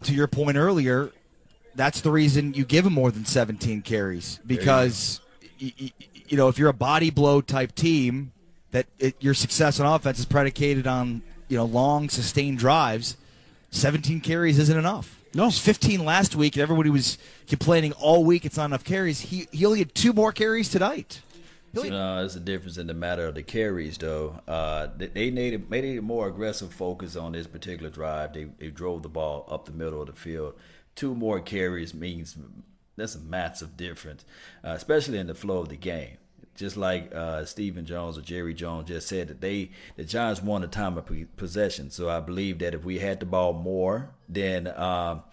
[0.03, 1.11] to your point earlier,
[1.75, 5.21] that's the reason you give him more than 17 carries because
[5.61, 5.91] y- y-
[6.27, 8.31] you know if you're a body blow type team
[8.71, 13.15] that it, your success on offense is predicated on you know long sustained drives.
[13.71, 15.19] 17 carries isn't enough.
[15.33, 19.19] No, 15 last week, and everybody was complaining all week it's not enough carries.
[19.19, 21.21] He he only had two more carries tonight.
[21.85, 24.41] No, it's a difference in the matter of the carries, though.
[24.47, 28.33] Uh, they, they needed made a more aggressive focus on this particular drive.
[28.33, 30.55] They they drove the ball up the middle of the field.
[30.95, 32.37] Two more carries means
[32.95, 34.25] that's a massive difference,
[34.63, 36.17] uh, especially in the flow of the game.
[36.55, 40.61] just like uh, Stephen Jones or Jerry Jones just said that they the Giants won
[40.61, 41.91] the time of possession.
[41.91, 45.23] So I believe that if we had the ball more, then um,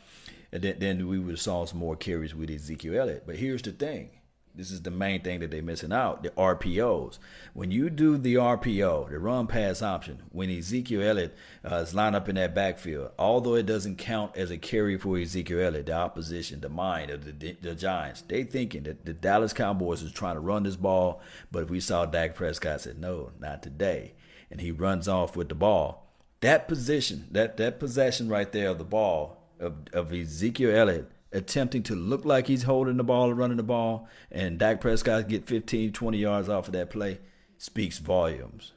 [0.50, 3.24] then, then we would have saw some more carries with Ezekiel Elliott.
[3.26, 4.10] But here's the thing:
[4.56, 7.18] this is the main thing that they're missing out the RPOs.
[7.54, 11.34] When you do the RPO, the run pass option, when Ezekiel Elliott
[11.68, 15.18] uh, is lined up in that backfield, although it doesn't count as a carry for
[15.18, 19.52] Ezekiel Elliott, the opposition, the mind of the, the Giants, they thinking that the Dallas
[19.52, 21.20] Cowboys is trying to run this ball.
[21.50, 24.14] But if we saw Dak Prescott said, no, not today.
[24.52, 26.12] And he runs off with the ball.
[26.40, 31.82] That position, that, that possession right there of the ball of, of Ezekiel Elliott attempting
[31.82, 35.46] to look like he's holding the ball or running the ball, and Dak Prescott get
[35.46, 37.18] 15, 20 yards off of that play,
[37.58, 38.72] speaks volumes.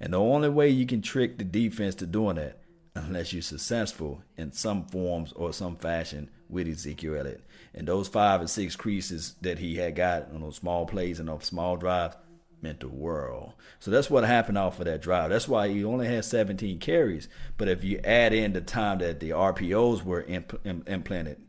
[0.00, 2.58] And the only way you can trick the defense to doing that,
[2.94, 7.46] unless you're successful in some forms or some fashion with Ezekiel Elliott.
[7.72, 11.28] And those five and six creases that he had got on those small plays and
[11.28, 12.16] those small drives
[12.60, 13.52] meant the world.
[13.78, 15.30] So that's what happened off of that drive.
[15.30, 17.28] That's why he only had 17 carries.
[17.56, 21.40] But if you add in the time that the RPOs were imp- implemented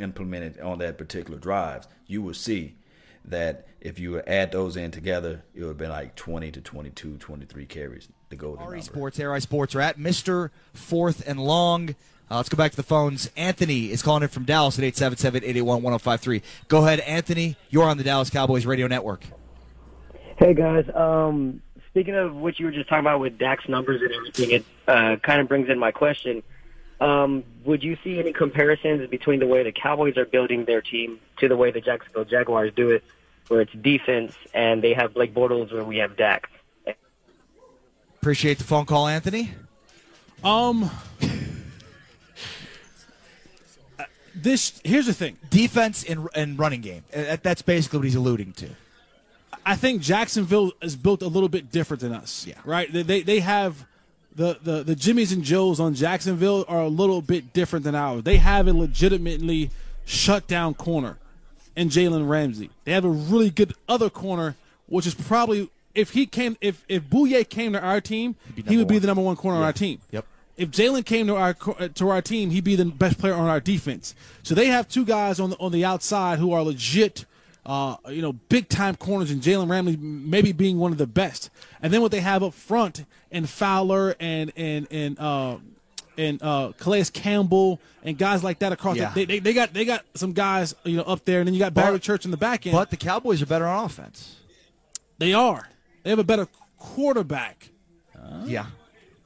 [0.00, 2.76] implemented on that particular drives, you will see
[3.24, 7.18] that if you add those in together, it would have been like 20 to 22,
[7.18, 8.54] 23 carries to go.
[8.54, 10.50] RE Sports, ARI Sports are at Mr.
[10.72, 11.94] Fourth and Long.
[12.30, 13.30] Uh, let's go back to the phones.
[13.36, 16.42] Anthony is calling in from Dallas at 877-881-1053.
[16.68, 17.56] Go ahead, Anthony.
[17.70, 19.24] You're on the Dallas Cowboys Radio Network.
[20.38, 20.84] Hey, guys.
[20.94, 24.64] Um, speaking of what you were just talking about with Dak's numbers and everything, it
[24.86, 26.42] uh, kind of brings in my question.
[27.00, 31.18] Um, would you see any comparisons between the way the Cowboys are building their team
[31.38, 33.02] to the way the Jacksonville Jaguars do it,
[33.48, 36.50] where it's defense and they have Blake Bortles, where we have Dak?
[38.20, 39.50] Appreciate the phone call, Anthony.
[40.44, 40.90] Um,
[44.34, 47.02] this here's the thing: defense and, and running game.
[47.14, 48.68] Uh, that's basically what he's alluding to.
[49.64, 52.46] I think Jacksonville is built a little bit different than us.
[52.46, 52.54] Yeah.
[52.64, 52.92] Right.
[52.92, 53.86] They they, they have
[54.34, 58.22] the, the, the Jimmys and Joes on Jacksonville are a little bit different than ours.
[58.22, 59.70] They have a legitimately
[60.04, 61.18] shut down corner
[61.76, 62.70] in Jalen Ramsey.
[62.84, 67.04] They have a really good other corner, which is probably if he came if if
[67.04, 69.62] Bouye came to our team, he would be the number one corner yeah.
[69.62, 70.00] on our team.
[70.10, 70.26] Yep.
[70.56, 73.60] If Jalen came to our to our team, he'd be the best player on our
[73.60, 74.14] defense.
[74.42, 77.24] So they have two guys on the on the outside who are legit
[77.66, 81.50] uh, you know, big time corners and Jalen Ramsey maybe being one of the best.
[81.82, 85.58] And then what they have up front and Fowler and and and uh,
[86.16, 88.96] and uh, Calais Campbell and guys like that across.
[88.96, 89.12] Yeah.
[89.12, 91.60] The, they, they got they got some guys you know up there, and then you
[91.60, 92.74] got Barry but, Church in the back end.
[92.74, 94.36] But the Cowboys are better on offense.
[95.18, 95.68] They are.
[96.02, 97.70] They have a better quarterback.
[98.16, 98.66] Uh, yeah.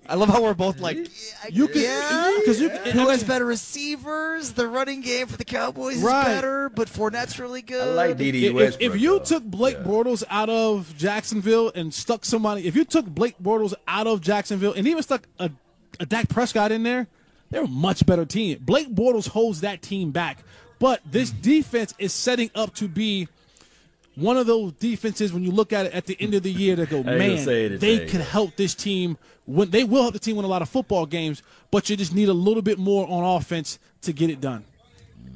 [0.07, 2.85] I love how we're both like, yeah, you can, because yeah.
[2.85, 4.53] you who has better receivers?
[4.53, 6.21] The running game for the Cowboys right.
[6.21, 7.83] is better, but Fournette's really good.
[7.83, 9.25] I like Dede If, if you though.
[9.25, 9.85] took Blake yeah.
[9.85, 14.75] Bortles out of Jacksonville and stuck somebody, if you took Blake Bortles out of Jacksonville
[14.75, 15.51] and even stuck a,
[15.99, 17.07] a Dak Prescott in there,
[17.51, 18.59] they're a much better team.
[18.61, 20.39] Blake Bortles holds that team back,
[20.79, 23.29] but this defense is setting up to be
[24.17, 26.77] one of those defenses when you look at it at the end of the year
[26.77, 29.71] to go, man, they could help this team win.
[29.71, 32.29] They will help the team win a lot of football games, but you just need
[32.29, 34.65] a little bit more on offense to get it done.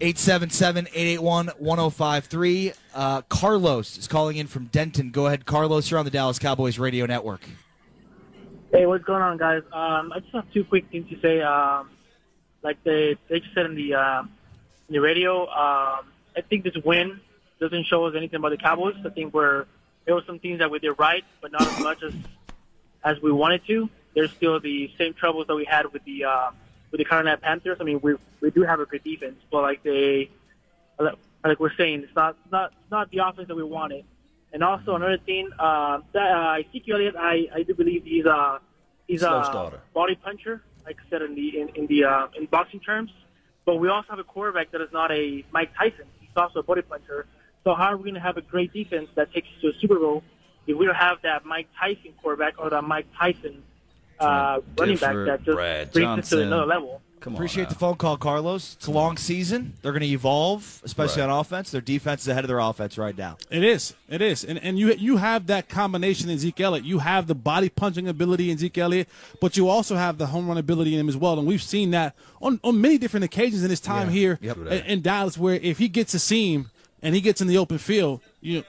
[0.01, 2.75] 877-881-1053.
[2.95, 5.11] Uh, Carlos is calling in from Denton.
[5.11, 5.91] Go ahead, Carlos.
[5.91, 7.41] You're on the Dallas Cowboys radio network.
[8.71, 9.63] Hey, what's going on, guys?
[9.73, 11.41] Um, I just have two quick things to say.
[11.41, 11.91] Um,
[12.63, 14.23] like they they just said in the uh,
[14.89, 17.21] in the radio, um, I think this win
[17.61, 18.95] doesn't show us anything about the Cowboys.
[19.05, 19.67] I think we're
[20.05, 22.15] there were some things that we did right, but not as much as
[23.05, 23.89] as we wanted to.
[24.15, 26.51] There's still the same troubles that we had with the uh,
[26.91, 27.79] with the Carolina Panthers.
[27.81, 30.31] I mean, we we do have a good defense, but like they
[30.99, 34.05] like we're saying, it's not not it's not the offense that we wanted.
[34.53, 38.61] And also another thing, uh, that, uh, Ezekiel Elliott, I, I do believe he's a
[39.07, 39.81] he's Slow a starter.
[39.93, 43.11] body puncher, like I said in the in, in the uh, in boxing terms.
[43.67, 46.07] But we also have a quarterback that is not a Mike Tyson.
[46.21, 47.27] He's also a body puncher.
[47.69, 49.73] So how are we going to have a great defense that takes us to a
[49.79, 50.23] Super Bowl
[50.67, 53.63] if we don't have that Mike Tyson quarterback or that Mike Tyson
[54.19, 56.23] uh, running back that just Brad brings Johnson.
[56.23, 57.03] us to another level?
[57.21, 57.69] Come on Appreciate now.
[57.69, 58.77] the phone call, Carlos.
[58.77, 59.75] It's a long season.
[59.83, 61.29] They're going to evolve, especially Right.
[61.29, 61.71] on offense.
[61.71, 63.37] Their defense is ahead of their offense right now.
[63.51, 63.93] It is.
[64.09, 64.45] It is.
[64.45, 66.87] And and you you have that combination in Zeke Elliott.
[66.87, 69.09] You have the body punching ability in Zeke Elliott,
[69.43, 71.39] but you also have the home run ability in him as well.
[71.39, 74.13] And we've seen that on, on many different occasions in his time Yeah.
[74.15, 74.57] here Yep.
[74.57, 76.71] in, in Dallas, where if he gets a seam
[77.03, 78.65] and he gets in the open field, you know,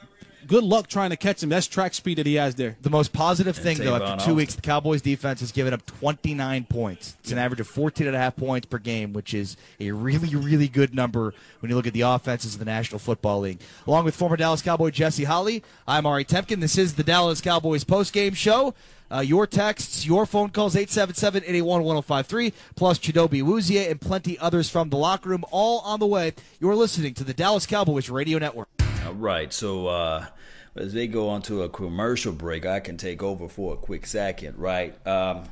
[0.47, 1.49] good luck trying to catch him.
[1.49, 2.75] That's track speed that he has there.
[2.81, 4.35] The most positive thing, though, Tavon after two Austin.
[4.35, 7.15] weeks, the Cowboys defense has given up 29 points.
[7.21, 10.35] It's an average of 14 and a half points per game, which is a really,
[10.35, 13.59] really good number when you look at the offenses of the National Football League.
[13.85, 16.61] Along with former Dallas Cowboy Jesse Holley, I'm Ari Temkin.
[16.61, 18.73] This is the Dallas Cowboys postgame show.
[19.11, 24.97] Uh, your texts, your phone calls, 877-881-1053, plus Chidobe Awuzie and plenty others from the
[24.97, 26.33] locker room, all on the way.
[26.59, 28.69] You're listening to the Dallas Cowboys Radio Network.
[29.05, 29.51] All right.
[29.51, 30.27] So uh,
[30.75, 34.05] as they go on to a commercial break, I can take over for a quick
[34.05, 34.95] second, right?
[35.07, 35.45] Um,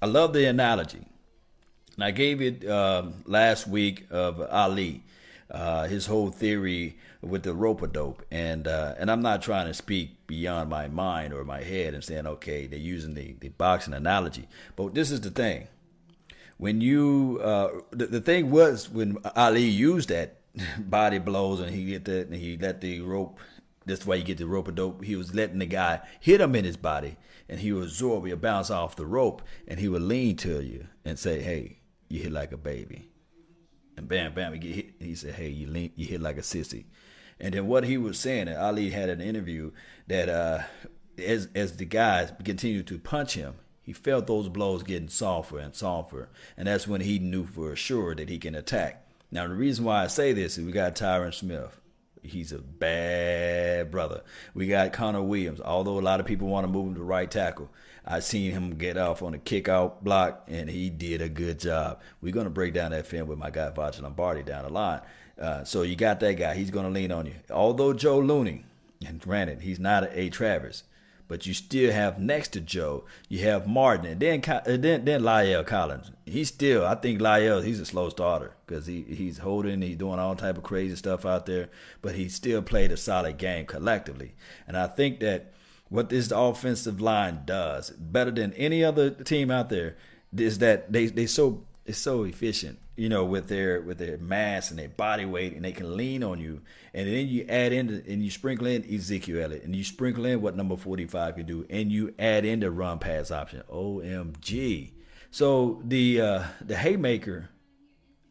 [0.00, 1.04] I love the analogy.
[1.96, 5.02] And I gave it um, last week of Ali,
[5.50, 9.66] uh, his whole theory with the rope a dope, and uh, and I'm not trying
[9.66, 13.48] to speak beyond my mind or my head and saying okay they're using the, the
[13.48, 15.68] boxing analogy, but this is the thing.
[16.58, 20.36] When you uh, the, the thing was when Ali used that
[20.78, 23.38] body blows and he get that and he let the rope.
[23.86, 25.04] That's why you get the rope a dope.
[25.04, 27.16] He was letting the guy hit him in his body,
[27.50, 30.86] and he would absorb, he'd bounce off the rope, and he would lean to you
[31.04, 33.10] and say, "Hey, you hit like a baby,"
[33.96, 34.94] and bam, bam, he get hit.
[35.00, 36.84] He said, "Hey, you lean, you hit like a sissy."
[37.40, 39.72] And then what he was saying, Ali had an interview
[40.06, 40.60] that uh,
[41.18, 45.74] as as the guys continued to punch him, he felt those blows getting softer and
[45.74, 49.06] softer, and that's when he knew for sure that he can attack.
[49.30, 51.80] Now, the reason why I say this is we got Tyron Smith.
[52.22, 54.22] He's a bad brother.
[54.54, 55.60] We got Connor Williams.
[55.60, 57.68] Although a lot of people want to move him to right tackle,
[58.06, 61.58] I seen him get off on a kick out block, and he did a good
[61.58, 62.00] job.
[62.22, 65.00] We're gonna break down that film with my guy Vacha Lombardi down the line.
[65.40, 66.54] Uh, so you got that guy.
[66.54, 67.34] He's gonna lean on you.
[67.50, 68.64] Although Joe Looney,
[69.06, 70.84] and granted he's not a Travers,
[71.26, 74.40] but you still have next to Joe, you have Martin, and then
[74.80, 76.10] then then La'el Collins.
[76.26, 80.18] He's still, I think Lyle, he's a slow starter because he he's holding, he's doing
[80.18, 81.68] all type of crazy stuff out there,
[82.02, 84.34] but he still played a solid game collectively,
[84.68, 85.52] and I think that
[85.88, 89.96] what this offensive line does better than any other team out there
[90.36, 94.70] is that they they so it's so efficient, you know, with their with their mass
[94.70, 96.62] and their body weight, and they can lean on you.
[96.92, 100.56] And then you add in and you sprinkle in Ezekiel and you sprinkle in what
[100.56, 103.62] number forty five can do, and you add in the run pass option.
[103.68, 104.92] Omg!
[105.30, 107.50] So the uh, the haymaker,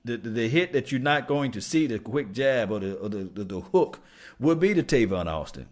[0.06, 2.95] the, the the hit that you're not going to see, the quick jab or the
[2.95, 3.99] or the, the, the hook,
[4.39, 5.67] would be the Tavon Austin.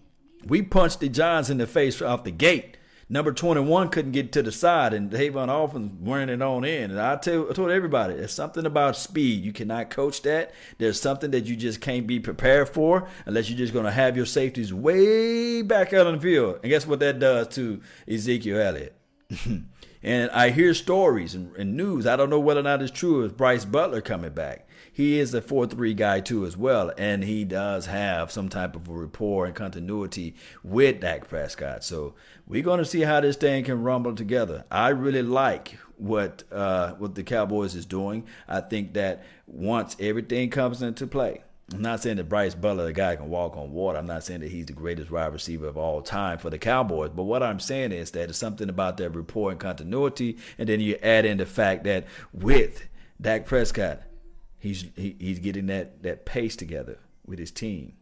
[0.45, 2.75] We punched the Johns in the face off the gate.
[3.11, 6.91] Number 21 couldn't get to the side, and Tavon Austin wearing it on in.
[6.91, 9.43] And I, tell, I told everybody, there's something about speed.
[9.43, 10.53] You cannot coach that.
[10.77, 14.15] There's something that you just can't be prepared for unless you're just going to have
[14.15, 16.59] your safeties way back out on the field.
[16.63, 18.95] And guess what that does to Ezekiel Elliott?
[20.01, 22.07] and I hear stories and, and news.
[22.07, 23.25] I don't know whether or not it's true.
[23.25, 24.69] Is Brice Butler coming back?
[24.91, 26.91] He is a 4 3 guy too, as well.
[26.97, 31.83] And he does have some type of a rapport and continuity with Dak Prescott.
[31.83, 34.65] So we're going to see how this thing can rumble together.
[34.69, 38.25] I really like what uh, what the Cowboys is doing.
[38.47, 41.43] I think that once everything comes into play,
[41.73, 43.97] I'm not saying that Brice Butler, the guy, can walk on water.
[43.97, 47.11] I'm not saying that he's the greatest wide receiver of all time for the Cowboys.
[47.15, 50.37] But what I'm saying is that it's something about that rapport and continuity.
[50.57, 52.87] And then you add in the fact that with
[53.21, 54.01] Dak Prescott,
[54.61, 57.93] he's he, he's getting that that pace together with his team.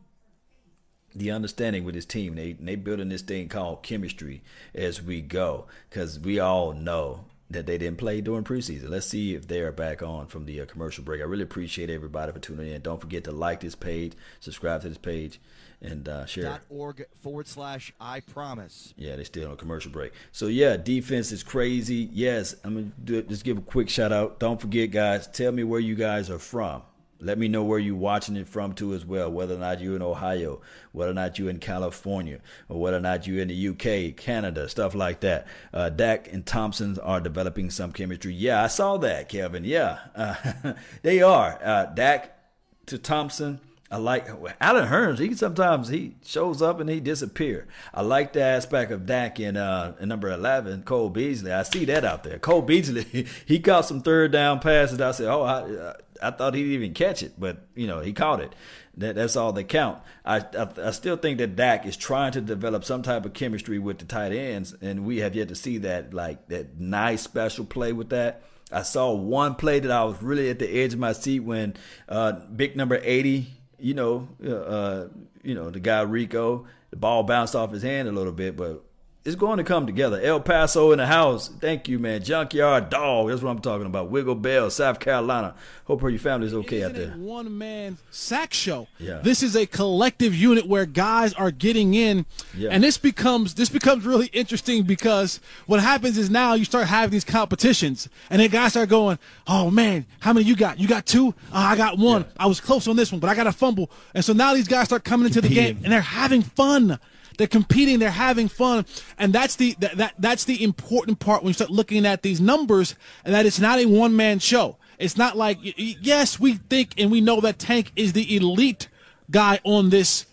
[1.16, 4.44] The understanding with his team, they they building this thing called chemistry
[4.76, 8.90] as we go, because we all know that they didn't play during preseason.
[8.90, 11.20] Let's see if they're back on from the uh, commercial break.
[11.20, 12.82] I really appreciate everybody for tuning in.
[12.82, 15.40] Don't forget to like this page, subscribe to this page,
[15.82, 16.44] and uh, share.
[16.44, 18.94] Dot org forward slash I promise.
[18.98, 20.14] Yeah, they still on commercial break.
[20.32, 22.10] So yeah, defense is crazy.
[22.12, 23.30] Yes, I'm gonna do it.
[23.30, 24.40] Just give a quick shout out.
[24.40, 25.28] Don't forget, guys.
[25.28, 26.84] Tell me where you guys are from.
[27.22, 29.30] Let me know where you're watching it from too as well.
[29.30, 30.62] Whether or not you're in Ohio,
[30.94, 34.70] whether or not you're in California, or whether or not you're in the UK, Canada,
[34.70, 35.46] stuff like that.
[35.74, 38.34] Uh, Dak and Thompson are developing some chemistry.
[38.34, 39.66] Yeah, I saw that, Kevin.
[39.66, 41.60] Yeah, uh, they are.
[41.62, 42.38] Uh, Dak
[42.86, 43.60] to Thompson.
[43.92, 44.28] I like
[44.62, 45.18] Allen Hurns.
[45.18, 47.68] He sometimes he shows up and he disappear.
[47.92, 51.52] I like the aspect of Dak in, uh, in number eleven, Cole Beasley.
[51.52, 52.38] I see that out there.
[52.38, 55.02] Cole Beasley, he caught some third down passes.
[55.02, 58.14] I said, oh, I, I thought he didn't even catch it, but you know he
[58.14, 58.54] caught it.
[58.98, 60.00] That, that's all that count.
[60.24, 63.80] I, I I still think that Dak is trying to develop some type of chemistry
[63.80, 67.66] with the tight ends, and we have yet to see that like that nice special
[67.66, 68.44] play with that.
[68.72, 71.76] I saw one play that I was really at the edge of my seat when
[72.08, 75.06] uh, big number eighty you know, uh,
[75.44, 78.84] you know, the guy Rico, the ball bounced off his hand a little bit, but
[79.30, 80.20] it's going to come together.
[80.22, 81.50] El Paso in the house.
[81.62, 82.24] Thank you, man.
[82.24, 83.30] Junkyard Dog.
[83.30, 84.10] That's what I'm talking about.
[84.10, 85.54] Wiggle Bell, South Carolina.
[85.86, 87.12] Hope your family's okay out there.
[87.12, 88.88] One man sack show.
[89.00, 89.20] Yeah.
[89.20, 92.26] This is a collective unit where guys are getting in,
[92.56, 92.70] Yeah.
[92.72, 97.12] and this becomes this becomes really interesting because what happens is now you start having
[97.12, 99.18] these competitions, and then guys start going,
[99.48, 100.80] "Oh man, how many you got?
[100.80, 101.34] You got two?
[101.52, 102.26] Oh, I got one.
[102.38, 104.68] I was close on this one, but I got a fumble." And so now these
[104.68, 107.00] guys start coming into the game, and they're having fun.
[107.40, 108.00] They're competing.
[108.00, 108.86] They're having fun,
[109.18, 112.42] and that's the that, that that's the important part when you start looking at these
[112.42, 114.76] numbers, and that it's not a one man show.
[114.98, 118.90] It's not like yes, we think and we know that Tank is the elite
[119.32, 120.26] guy on this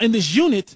[0.00, 0.74] in this unit,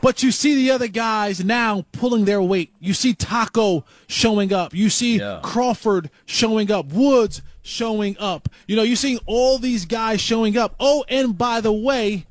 [0.00, 2.72] but you see the other guys now pulling their weight.
[2.78, 4.72] You see Taco showing up.
[4.72, 6.92] You see Crawford showing up.
[6.92, 8.48] Woods showing up.
[8.68, 10.76] You know, you're seeing all these guys showing up.
[10.78, 12.26] Oh, and by the way,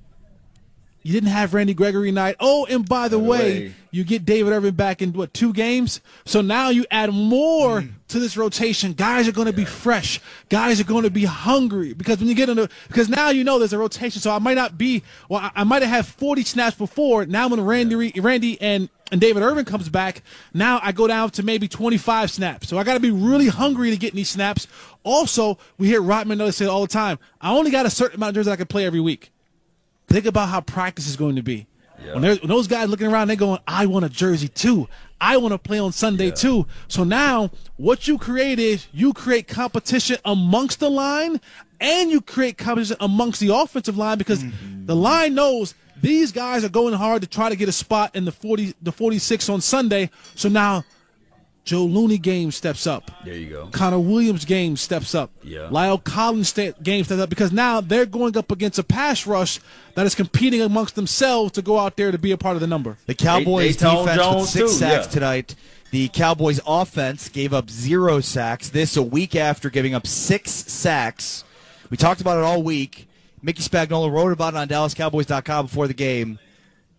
[1.06, 2.36] you didn't have Randy Gregory night.
[2.40, 3.74] Oh, and by the way, way.
[3.92, 6.02] you get David Irving back in what two games?
[6.26, 7.88] So now you add more Hmm.
[8.08, 8.94] to this rotation.
[8.94, 10.20] Guys are going to be fresh.
[10.50, 13.60] Guys are going to be hungry because when you get into because now you know
[13.60, 14.20] there's a rotation.
[14.20, 15.42] So I might not be well.
[15.42, 17.28] I, I might have had 40 snaps before.
[17.28, 20.24] Now when Randy Randy and and David Irving comes back,
[20.56, 22.68] now I go down to maybe 25 snaps.
[22.68, 24.66] So I got to be really hungry to get these snaps.
[25.04, 28.30] Also, we hear Rod Marinelli say all the time, I only got a certain amount
[28.30, 29.30] of jerseys I can play every week.
[30.08, 31.68] Think about how practice is going to be.
[32.14, 34.88] When, when those guys looking around, they're going, I want a jersey too.
[35.20, 36.68] I want to play on Sunday too.
[36.88, 41.40] So now, what you create is you create competition amongst the line
[41.80, 44.86] and you create competition amongst the offensive line because mm-hmm.
[44.86, 48.26] the line knows these guys are going hard to try to get a spot in
[48.26, 50.10] the 40, the 46 on Sunday.
[50.36, 50.84] So now,
[51.66, 53.10] Joe Looney game steps up.
[53.26, 53.68] There you go.
[53.72, 55.32] Connor Williams game steps up.
[55.44, 55.68] Yeah.
[55.72, 59.60] La'el Collins sta- game steps up because now they're going up against a pass rush
[59.96, 62.68] that is competing amongst themselves to go out there to be a part of the
[62.68, 62.98] number.
[63.08, 65.12] The Cowboys They- they Tone defense with six too, sacks yeah.
[65.12, 65.56] tonight.
[65.92, 68.70] The Cowboys offense gave up zero sacks.
[68.70, 71.44] This a week after giving up six sacks.
[71.90, 73.08] We talked about it all week.
[73.42, 76.38] Mickey Spagnola wrote about it on DallasCowboys.com before the game.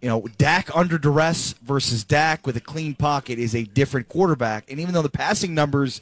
[0.07, 4.71] You know, Dak under duress versus Dak with a clean pocket is a different quarterback.
[4.71, 6.01] And even though the passing numbers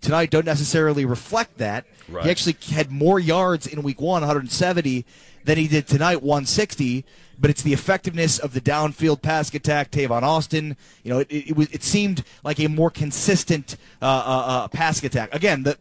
[0.00, 2.24] tonight don't necessarily reflect that, Right.
[2.24, 5.06] he actually had more yards in week one, 170,
[5.44, 7.04] than he did tonight, 160.
[7.38, 10.76] But it's the effectiveness of the downfield pass attack, Tavon Austin.
[11.04, 14.68] You know, it, it, it was it seemed like a more consistent uh, uh, uh,
[14.68, 15.32] pass attack.
[15.32, 15.78] Again, the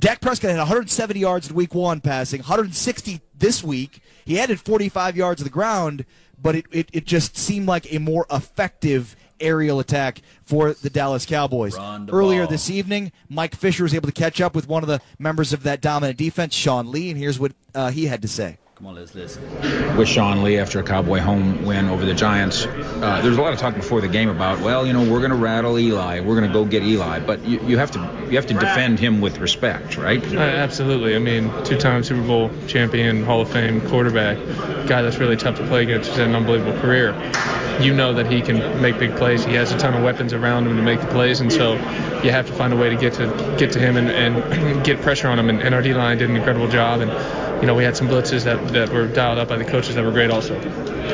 [0.00, 4.02] Dak Prescott had 170 yards in week one passing, 160 this week.
[4.24, 6.04] He added 45 yards of the ground,
[6.40, 11.26] but it, it, it just seemed like a more effective aerial attack for the Dallas
[11.26, 11.76] Cowboys.
[11.78, 12.50] Earlier ball.
[12.50, 15.62] this evening, Mike Fisher was able to catch up with one of the members of
[15.64, 18.58] that dominant defense, Sean Lee, and here's what uh, he had to say.
[18.76, 19.42] Come on, let's listen.
[19.96, 22.66] with Sean Lee after a Cowboy home win over the Giants.
[22.66, 25.30] Uh, there's a lot of talk before the game about, well, you know, we're going
[25.30, 27.98] to rattle Eli, we're going to go get Eli, but you, you have to
[28.28, 30.22] you have to defend him with respect, right?
[30.22, 31.16] Uh, absolutely.
[31.16, 34.36] I mean, two-time Super Bowl champion, Hall of Fame quarterback,
[34.86, 36.10] guy that's really tough to play against.
[36.10, 37.14] He's had an unbelievable career.
[37.80, 39.42] You know that he can make big plays.
[39.42, 41.76] He has a ton of weapons around him to make the plays, and so
[42.22, 45.00] you have to find a way to get to get to him and, and get
[45.00, 45.48] pressure on him.
[45.48, 47.00] And, and our D-line did an incredible job.
[47.00, 47.10] And
[47.60, 50.04] you know, we had some blitzes that, that were dialed up by the coaches that
[50.04, 50.54] were great also.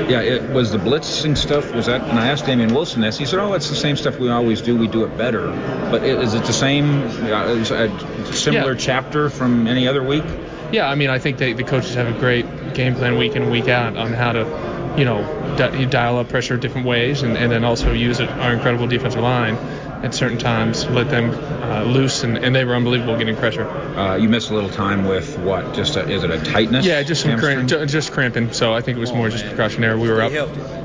[0.08, 1.72] Yeah, it was the blitzing stuff.
[1.74, 2.00] Was that?
[2.02, 3.18] And I asked Damien Wilson this.
[3.18, 4.76] He said, "Oh, it's the same stuff we always do.
[4.76, 5.48] We do it better."
[5.90, 7.02] But is it the same?
[7.02, 8.78] Uh, is a similar Yeah.
[8.78, 10.24] chapter from any other week?
[10.72, 13.50] Yeah, I mean, I think they, the coaches have a great game plan week in
[13.50, 15.20] week out on how to, you know,
[15.58, 19.20] di- dial up pressure different ways, and, and then also use it, our incredible defensive
[19.20, 19.58] line
[20.02, 21.30] at certain times, let them
[21.62, 23.68] uh, loose, and, and they were unbelievable getting pressure.
[23.68, 25.74] Uh, you missed a little time with what?
[25.74, 26.84] Just a, is it a tightness?
[26.84, 28.52] Yeah, just some cramp, just cramping.
[28.52, 29.98] So I think it was more just precautionary.
[29.98, 30.32] We were up,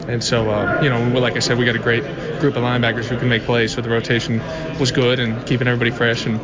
[0.07, 2.03] and so uh, you know, like I said, we got a great
[2.39, 3.73] group of linebackers who can make plays.
[3.73, 4.39] So the rotation
[4.79, 6.39] was good and keeping everybody fresh, and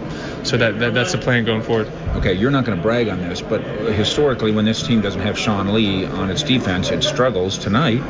[0.47, 1.87] so that, that that's the plan going forward.
[2.15, 5.37] Okay, you're not going to brag on this, but historically, when this team doesn't have
[5.37, 7.57] Sean Lee on its defense, it struggles.
[7.57, 8.01] Tonight,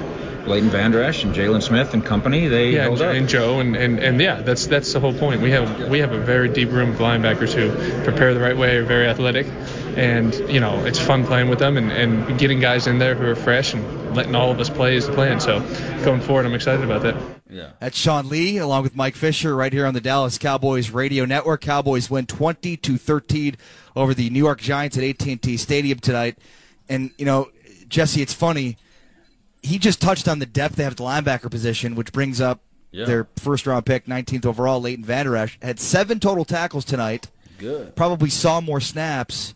[0.46, 3.16] Leighton Vander Esch and Jaylon Smith and company, they yeah, held and, up.
[3.16, 5.42] and Joe, and, and, and yeah, that's that's the whole point.
[5.42, 7.72] We have we have a very deep room of linebackers who
[8.04, 9.48] prepare the right way, are very athletic,
[9.96, 13.26] and you know it's fun playing with them and, and getting guys in there who
[13.26, 15.40] are fresh and letting all of us play is the plan.
[15.40, 15.60] So
[16.04, 17.16] going forward, I'm excited about that.
[17.50, 17.70] Yeah.
[17.80, 21.62] That's Sean Lee along with Mike Fisher right here on the Dallas Cowboys radio network.
[21.62, 23.58] Cowboys win 20 to 13
[23.96, 26.38] over the New York Giants at AT&T Stadium tonight.
[26.90, 27.52] And you know,
[27.88, 28.78] Jesse, it's funny.
[29.64, 32.60] He just touched on the depth they have at the linebacker position, which brings up
[32.92, 33.06] Yeah.
[33.06, 35.58] their first round pick, 19th overall, Leighton Vander Esch.
[35.62, 37.28] Had seven total tackles tonight.
[37.58, 37.96] Good.
[37.96, 39.54] Probably saw more snaps,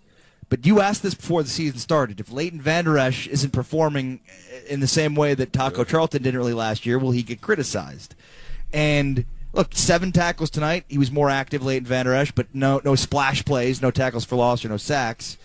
[0.50, 2.22] But you asked this before the season started.
[2.22, 4.22] If Leighton Vander Esch isn't performing
[4.70, 8.16] in the same way that Taco Charlton didn't really last year, will he get criticized?
[8.72, 10.86] And look, seven tackles tonight.
[10.88, 14.38] He was more active, Leighton Vander Esch, but no no splash plays, no tackles for
[14.38, 15.36] loss or no sacks.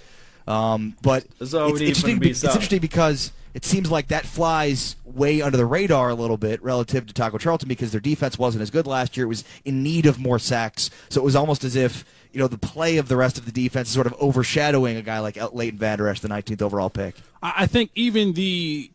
[0.47, 5.43] Um, but we it's, interesting, be- it's interesting because it seems like that flies way
[5.43, 8.71] under the radar a little bit relative to Taco Charlton because their defense wasn't as
[8.71, 9.27] good last year.
[9.27, 12.49] It was in need of more sacks, so it was almost as if you know
[12.49, 15.37] the play of the rest of the defense is sort of overshadowing a guy like
[15.37, 17.15] El- Leighton Vander Esch, the 19th overall pick.
[17.43, 18.91] I I think even the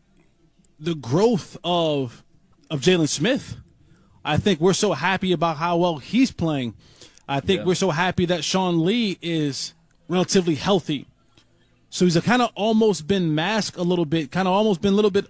[0.79, 2.23] the growth of
[2.69, 3.57] of Jaylon Smith,
[4.25, 6.73] I think we're so happy about how well he's playing.
[7.29, 7.65] I think Yeah.
[7.65, 9.73] we're so happy that Sean Lee is
[10.09, 11.05] relatively healthy.
[11.89, 14.95] So he's kind of almost been masked a little bit, kind of almost been a
[14.95, 15.25] little bit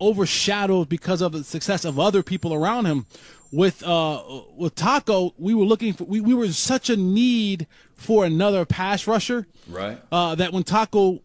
[0.00, 3.06] overshadowed because of the success of other people around him.
[3.52, 4.22] With uh
[4.56, 8.64] with Taco, we were looking for we, we were in such a need for another
[8.64, 10.00] pass rusher Right.
[10.10, 11.20] uh, that when Taco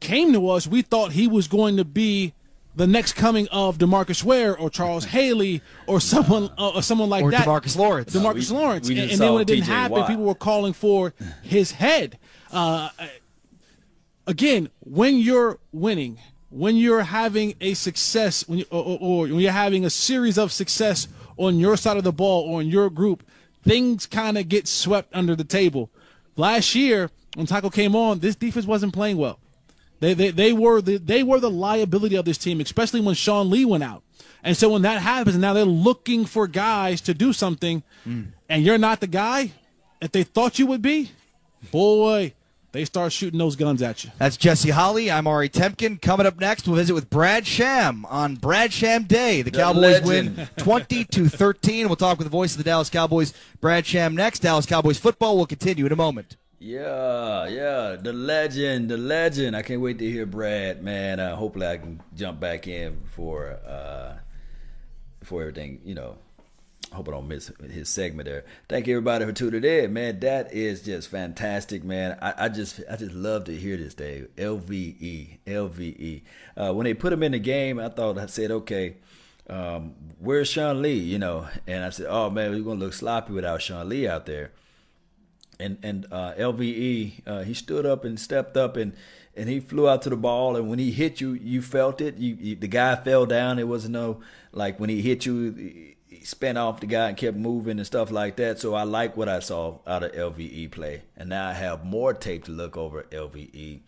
[0.00, 2.32] came to us, we thought he was going to be
[2.74, 7.22] the next coming of Demarcus Ware or Charles Haley or someone uh, or someone like
[7.24, 7.46] Or that.
[7.46, 8.14] DeMarcus Lawrence.
[8.14, 8.88] Demarcus We- Lawrence.
[8.88, 10.08] we and, and then when it didn't TJ happen, Watt.
[10.08, 12.18] people were calling for his head.
[12.50, 12.88] Uh,
[14.30, 16.18] again, when you're winning,
[16.50, 20.38] when you're having a success, when you, or, or, or when you're having a series
[20.38, 23.22] of success on your side of the ball or in your group,
[23.64, 25.90] things kind of get swept under the table.
[26.36, 29.38] Last year, when Taco came on, this defense wasn't playing well.
[30.00, 33.50] They, they, they were the they were the liability of this team, especially when Sean
[33.50, 34.02] Lee went out.
[34.42, 38.28] And so when that happens, and now they're looking for guys to do something, mm.
[38.48, 39.52] and you're not the guy
[40.00, 41.10] that they thought you would be.
[41.70, 42.32] Boy,
[42.72, 44.10] they start shooting those guns at you.
[44.18, 45.10] That's Jesse Holley.
[45.10, 46.00] I'm Ari Temkin.
[46.00, 49.42] Coming up next, we'll visit with Brad Sham on Brad Sham Day.
[49.42, 50.36] The, The Cowboys legend.
[50.36, 51.86] win 20 to 13.
[51.88, 54.14] We'll talk with the voice of the Dallas Cowboys, Brad Sham.
[54.14, 56.36] Next, Dallas Cowboys football will continue in a moment.
[56.62, 59.56] Yeah, yeah, the legend, the legend.
[59.56, 61.18] I can't wait to hear Brad, man.
[61.18, 64.18] Uh, hopefully, I can jump back in before uh,
[65.20, 65.80] before everything.
[65.86, 66.18] You know,
[66.92, 68.44] I hope I don't miss his segment there.
[68.68, 70.18] Thank you everybody for tuning in, man.
[70.20, 72.18] That is just fantastic, man.
[72.20, 74.28] I, I just I just love to hear this, Dave.
[74.36, 76.22] LVE, LVE.
[76.56, 78.96] Uh, when they put him in the game, I thought I said, okay.
[79.48, 80.98] Um, where's Sean Lee?
[80.98, 84.26] You know, and I said, "Oh man, we're gonna look sloppy without Sean Lee out
[84.26, 84.52] there."
[85.60, 88.94] and and uh, LVE uh, he stood up and stepped up and
[89.36, 92.16] and he flew out to the ball and when he hit you you felt it
[92.16, 94.20] you, you the guy fell down it wasn't no
[94.52, 95.89] like when he hit you
[96.24, 99.28] spun off the guy and kept moving and stuff like that so I like what
[99.28, 103.04] I saw out of LVE play and now I have more tape to look over
[103.04, 103.80] LVE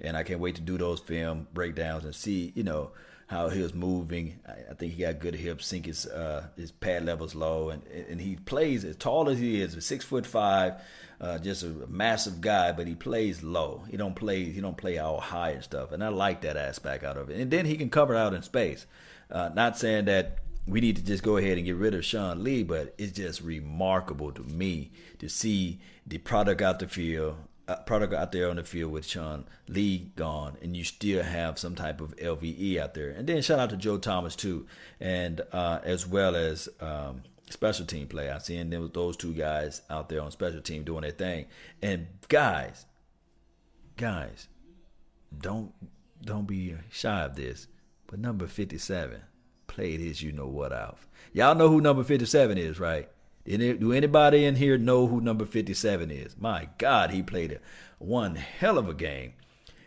[0.00, 2.90] and I can't wait to do those film breakdowns and see you know
[3.30, 4.40] how he was moving.
[4.44, 7.86] I, I think he got good hips, sink his uh, his pad levels low, and
[7.86, 10.82] and he plays as tall as he is, six foot five,
[11.20, 13.84] uh, just a massive guy, but he plays low.
[13.88, 17.04] He don't play he don't play all high and stuff, and I like that aspect
[17.04, 17.38] out of it.
[17.38, 18.86] And then he can cover out in space.
[19.30, 22.44] Uh, not saying that we need to just go ahead and get rid of Sean
[22.44, 27.36] Lee, but it's just remarkable to me to see the product out the field
[27.70, 31.56] uh, product out there on the field with Sean Lee gone, and you still have
[31.56, 33.10] some type of LVE out there.
[33.10, 34.66] And then shout out to Joe Thomas too,
[34.98, 38.28] and uh, as well as um, special team play.
[38.28, 41.46] I seen them those two guys out there on special team doing their thing.
[41.80, 42.86] And guys,
[43.96, 44.48] guys,
[45.38, 45.72] don't
[46.22, 47.68] don't be shy of this.
[48.08, 49.20] But number fifty seven
[49.70, 51.08] played his you know what off.
[51.32, 53.08] Y'all know who number fifty seven is, right?
[53.46, 56.36] Do anybody in here know who number 57 is?
[56.38, 57.58] My God, he played a
[57.98, 59.32] one hell of a game.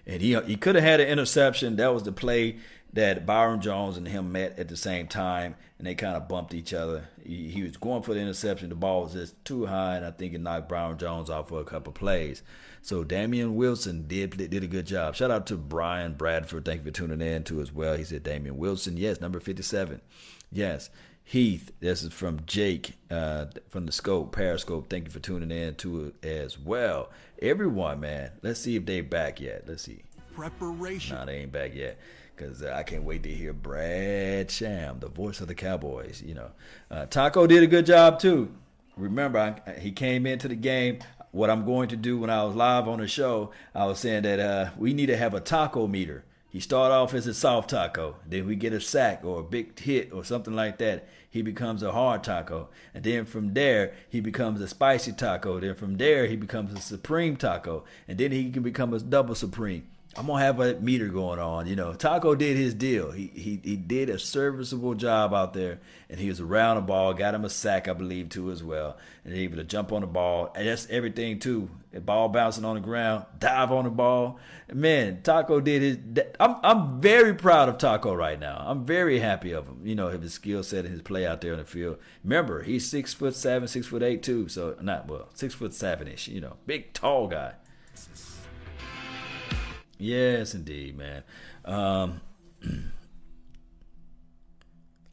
[0.06, 1.78] And he he could have had an interception.
[1.78, 2.58] That was the play
[2.92, 6.54] that Byron Jones and him met at the same time, and they kind of bumped
[6.54, 7.08] each other.
[7.26, 8.70] He, he was going for the interception.
[8.70, 11.62] The ball was just too high, and I think it knocked Byron Jones off for
[11.62, 12.44] a couple plays.
[12.84, 15.16] So Damien Wilson did did a good job.
[15.16, 16.66] Shout out to Brian Bradford.
[16.66, 17.96] Thank you for tuning in too as well.
[17.96, 20.02] He said Damien Wilson, yes, number 57.
[20.52, 20.90] Yes.
[21.24, 24.90] Heath, this is from Jake uh, from the Scope, Periscope.
[24.90, 27.10] Thank you for tuning in to it as well.
[27.42, 29.64] Everyone, man, let's see if they back yet.
[29.66, 30.04] Let's see.
[30.36, 31.16] Preparation.
[31.16, 31.98] Nah, they ain't back yet.
[32.36, 36.22] Because uh, I can't wait to hear Brad Sham, the voice of the Cowboys.
[36.22, 36.52] You know,
[36.92, 38.54] uh, Taco did a good job too.
[38.98, 41.00] Remember, I, he came into the game.
[41.34, 44.22] What I'm going to do when I was live on the show, I was saying
[44.22, 46.24] that uh, we need to have a taco meter.
[46.48, 49.80] He start off as a soft taco, then we get a sack or a big
[49.80, 51.08] hit or something like that.
[51.28, 55.60] He becomes a hard taco, and then from there he becomes a spicy taco.
[55.60, 59.34] Then from there he becomes a supreme taco, and then he can become a double
[59.34, 59.88] supreme.
[60.16, 61.68] I'm gonna have a meter going on.
[61.68, 63.12] You know, Taco did his deal.
[63.12, 67.14] He he he did a serviceable job out there, and he was around the ball.
[67.14, 70.08] Got him a sack, I believe, too, as well, and able to jump on the
[70.08, 70.52] ball.
[70.56, 71.70] And that's everything too.
[71.92, 74.40] The ball bouncing on the ground, dive on the ball.
[74.72, 76.26] Man, Taco did his.
[76.40, 78.64] I'm I'm very proud of Taco right now.
[78.68, 79.82] I'm very happy of him.
[79.84, 81.98] You know, his skill set and his play out there on the field.
[82.24, 84.48] Remember, he's six foot seven, six foot eight too.
[84.48, 86.28] So not well, six foot seven ish.
[86.28, 87.54] You know, big tall guy.
[90.04, 91.24] Yes, indeed, man.
[91.64, 92.20] Um,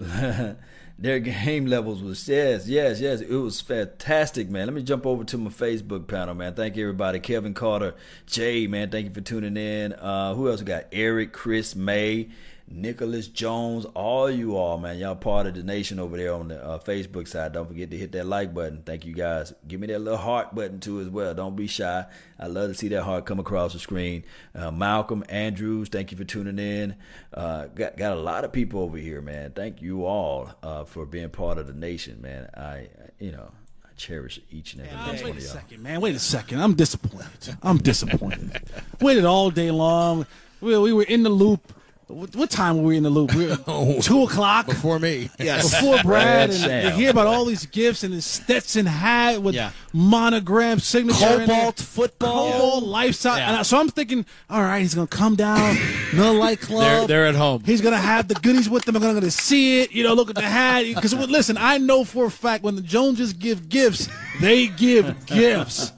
[0.99, 3.21] their game levels was yes, yes, yes.
[3.21, 4.67] It was fantastic, man.
[4.67, 6.55] Let me jump over to my Facebook panel, man.
[6.55, 7.21] Thank you, everybody.
[7.21, 7.95] Kevin Carter,
[8.27, 8.91] Jay, man.
[8.91, 9.93] Thank you for tuning in.
[9.93, 10.87] Uh, who else we got?
[10.91, 12.31] Eric, Chris, May.
[12.73, 16.65] Nicholas Jones, all you all, man, y'all part of the nation over there on the
[16.65, 17.53] uh, Facebook side.
[17.53, 18.83] Don't forget to hit that like button.
[18.87, 19.53] Thank you guys.
[19.67, 21.35] Give me that little heart button too as well.
[21.35, 22.05] Don't be shy.
[22.39, 24.25] I love to see that heart come across the screen.
[24.55, 26.95] Uh, Malcolm Andrews, thank you for tuning in.
[27.35, 29.51] Uh, got got a lot of people over here, man.
[29.51, 32.49] Thank you all uh, for being part of the nation, man.
[32.57, 32.87] I,
[33.19, 33.51] you know.
[33.85, 35.53] I Cherish each and every Man, last wait one a of y'all.
[35.53, 36.01] second, man.
[36.01, 36.63] Wait a second.
[36.63, 37.57] I'm disappointed.
[37.63, 38.63] I'm disappointed.
[39.01, 40.25] Waited all day long.
[40.63, 41.75] We, we were in the loop.
[42.11, 43.35] What, what time were we in the loop?
[43.35, 45.31] We oh, two o'clock before me.
[45.39, 45.71] Yes.
[45.71, 46.51] Before Brad.
[46.51, 49.71] And you hear about all these gifts and his Stetson hat with Yeah.
[49.93, 51.19] monogram signature.
[51.39, 52.53] Cobalt football.
[52.53, 53.39] Cobalt lifestyle.
[53.39, 53.49] Yeah.
[53.49, 55.77] And I- so I'm thinking, all right, he's gonna come down,
[56.13, 56.83] Miller Lite Club.
[56.83, 57.63] They're- they're at home.
[57.65, 58.97] He's gonna have the goodies with them.
[58.97, 59.93] I'm gonna to see it.
[59.93, 60.85] You know, look at the hat.
[61.01, 64.09] Because listen, I know for a fact when the Joneses give gifts,
[64.41, 65.93] they give gifts.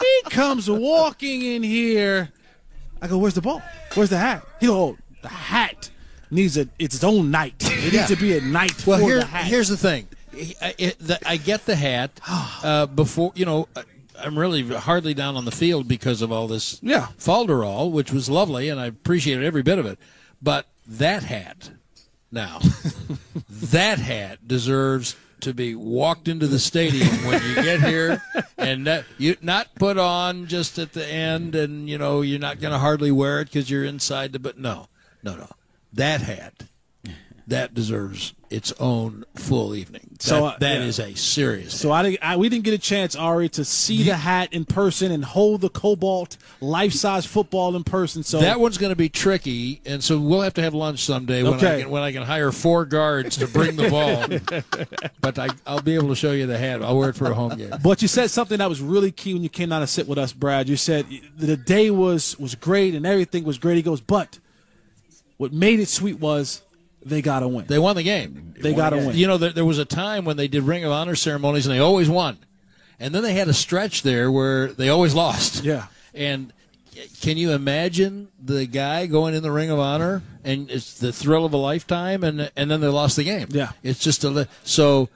[0.00, 2.30] He comes walking in here.
[3.00, 3.62] I go, "Where's the ball?
[3.94, 5.90] Where's the hat?" He go, "Oh, the hat
[6.30, 7.54] needs a its own night.
[7.60, 8.00] It Yeah.
[8.00, 10.08] needs to be a night Well, for here, the hat." here's the thing.
[10.62, 13.68] I, it, the, I get the hat uh, before you know.
[13.76, 13.82] uh,
[14.24, 17.08] I'm really hardly down on the field because of all this Yeah.
[17.18, 19.98] falderall, which was lovely, and I appreciated every bit of it.
[20.40, 21.70] But that hat,
[22.30, 22.60] now,
[23.50, 28.22] that hat deserves to be walked into the stadium when you get here,
[28.58, 32.60] and that, you not put on just at the end, and you know you're not
[32.60, 34.38] going to hardly wear it because you're inside the.
[34.38, 34.86] But no,
[35.22, 35.48] no, no,
[35.92, 36.64] that hat,
[37.46, 40.16] that deserves its own full evening.
[40.20, 40.86] So, that, uh, that yeah.
[40.86, 41.78] is a serious.
[41.78, 45.10] So I, I we didn't get a chance, Ari, to see the hat in person
[45.10, 48.22] and hold the Cobalt life size football in person.
[48.22, 51.42] So that one's going to be tricky, and so we'll have to have lunch someday
[51.42, 54.26] when I can, when I can hire four guards to bring the ball.
[55.20, 56.82] but I, I'll be able to show you the hat.
[56.82, 57.72] I'll wear it for a home game.
[57.82, 60.18] But you said something that was really key when you came down to sit with
[60.18, 60.68] us, Brad.
[60.68, 61.06] You said
[61.36, 63.76] the day was was great and everything was great.
[63.76, 64.38] He goes, but
[65.42, 66.62] what made it sweet was
[67.04, 67.66] they got to win.
[67.66, 68.54] They won the game.
[68.60, 69.16] They got to win.
[69.16, 71.74] You know, there, there was a time when they did Ring of Honor ceremonies and
[71.74, 72.38] they always won,
[73.00, 75.64] and then they had a stretch there where they always lost.
[75.64, 75.86] Yeah.
[76.14, 76.52] And
[77.20, 81.44] can you imagine the guy going in the Ring of Honor and it's the thrill
[81.44, 83.48] of a lifetime, and and then they lost the game?
[83.50, 83.72] Yeah.
[83.82, 85.08] It's just a li- so.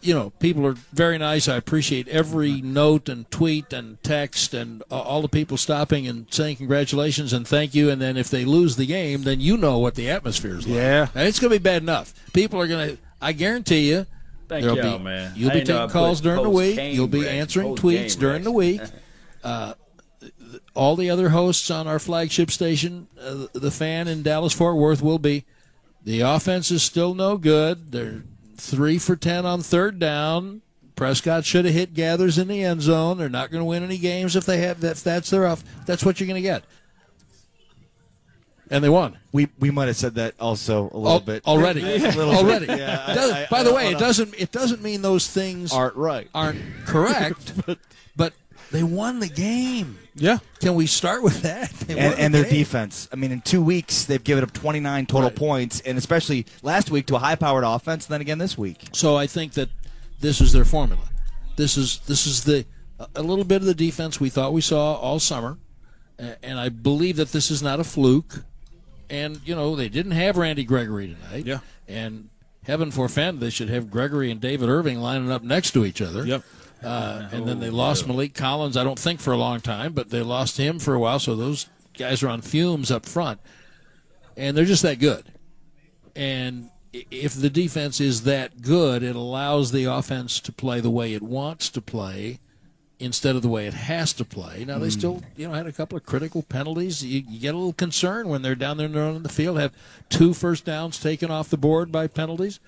[0.00, 1.48] You know, people are very nice.
[1.48, 6.26] I appreciate every note and tweet and text and uh, all the people stopping and
[6.32, 7.90] saying congratulations and thank you.
[7.90, 10.76] And then if they lose the game, then you know what the atmosphere is like.
[10.76, 11.08] Yeah.
[11.14, 12.14] And it's going to be bad enough.
[12.32, 14.06] People are going to, I guarantee you,
[14.48, 15.32] Thank y'all, be, man.
[15.34, 16.78] You'll I be taking calls during the week.
[16.94, 18.80] You'll be recs, answering tweets during the week.
[19.42, 19.74] Uh,
[20.74, 25.02] all the other hosts on our flagship station, uh, the fan in Dallas Fort Worth,
[25.02, 25.44] will be.
[26.04, 27.90] The offense is still no good.
[27.90, 28.22] They're
[28.58, 30.62] three for ten on third down.
[30.94, 33.18] Prescott should have hit Gathers in the end zone.
[33.18, 34.96] They're not going to win any games if they have that.
[34.96, 35.62] That's their off.
[35.84, 36.64] That's what you're going to get.
[38.70, 39.16] And they won.
[39.30, 41.82] We we might have said that also a little Al- bit already.
[41.98, 42.18] Little bit.
[42.44, 42.66] already.
[42.66, 46.28] Yeah, I- I- by the way, it doesn't it doesn't mean those things Aren't right.
[46.34, 47.52] aren't correct,
[48.16, 48.32] but,
[48.70, 49.98] they won the game.
[50.14, 50.38] Yeah.
[50.60, 51.70] Can we start with that?
[51.70, 52.58] They and, won and the their game.
[52.58, 53.08] defense.
[53.12, 57.06] I mean, in two weeks they've given up 29 total points, and especially last week
[57.06, 58.06] to a high-powered offense.
[58.06, 58.88] And then again this week.
[58.92, 59.68] So I think that
[60.20, 61.02] this is their formula.
[61.56, 62.66] This is this is the
[63.14, 65.58] a little bit of the defense we thought we saw all summer,
[66.18, 68.44] and I believe that this is not a fluke.
[69.08, 71.46] And you know they didn't have Randy Gregory tonight.
[71.46, 71.60] Yeah.
[71.86, 72.30] And
[72.64, 76.26] heaven forfend they should have Gregory and David Irving lining up next to each other.
[76.26, 76.42] Yep.
[76.82, 78.76] Uh, and then they lost Maliek Collins.
[78.76, 81.18] I don't think for a long time, but they lost him for a while.
[81.18, 81.66] So those
[81.98, 83.40] guys are on fumes up front,
[84.36, 85.32] and they're just that good.
[86.14, 91.14] And if the defense is that good, it allows the offense to play the way
[91.14, 92.40] it wants to play
[92.98, 94.64] instead of the way it has to play.
[94.64, 94.90] Now they Hmm.
[94.98, 97.04] still, you know, had a couple of critical penalties.
[97.04, 99.72] You, you get a little concerned when they're down there on the field, have
[100.08, 102.58] two first downs taken off the board by penalties,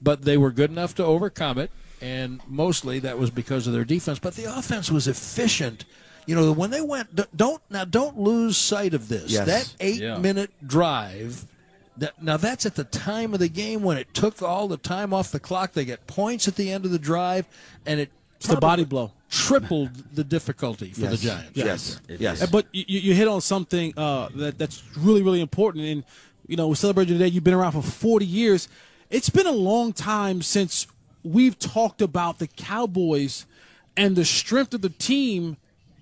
[0.00, 1.70] but they were good enough to overcome it,
[2.04, 4.18] and mostly that was because of their defense.
[4.18, 5.84] But the offense was efficient.
[6.26, 9.30] You know, when they went, don't now don't lose sight of this.
[9.30, 9.46] Yes.
[9.46, 10.18] That eight Yeah.
[10.18, 11.46] minute drive.
[11.96, 15.14] That, now that's at the time of the game when it took all the time
[15.14, 15.72] off the clock.
[15.72, 17.46] They get points at the end of the drive,
[17.86, 19.12] and it It's the body blow.
[19.30, 21.20] tripled the difficulty for the Yes.
[21.20, 21.50] Giants.
[21.54, 22.00] Yes.
[22.20, 22.42] Yes.
[22.42, 26.04] Uh, But you, you hit on something uh, that that's really really important, and
[26.48, 27.28] you know we celebrate you today.
[27.28, 28.68] You've been around for 40 years.
[29.10, 30.86] It's been a long time since
[31.24, 33.46] we've talked about the Cowboys
[33.96, 35.56] and the strength of the team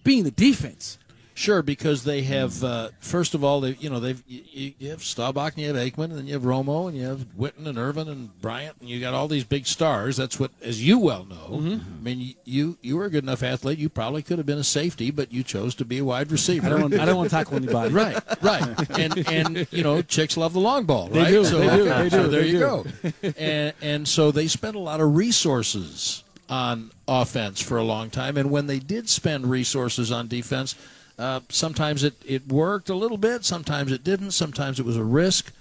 [0.05, 0.99] being the defense.
[1.43, 5.01] Sure, because they have uh, first of all, they you know they've you, you have
[5.03, 7.76] Staubach and you have Aikman and then you have Romo and you have Witten and
[7.78, 10.16] Irvin and Bryant and you got all these big stars.
[10.16, 11.59] That's what, as you well know.
[11.59, 11.72] Mm-hmm.
[11.99, 13.80] I mean, you you were a good enough athlete.
[13.80, 16.64] You probably could have been a safety, but you chose to be a wide receiver.
[16.66, 17.93] I don't want- I don't want to tackle anybody.
[18.03, 21.09] right, right, and and you know chicks love the long ball.
[21.09, 22.61] They do, So, they do, they so do, there they you do.
[22.61, 23.32] go.
[23.36, 28.36] and and so they spent a lot of resources on offense for a long time,
[28.36, 30.76] and when they did spend resources on defense,
[31.19, 35.05] uh, sometimes it it worked a little bit, sometimes it didn't, sometimes it was a
[35.05, 35.53] risk.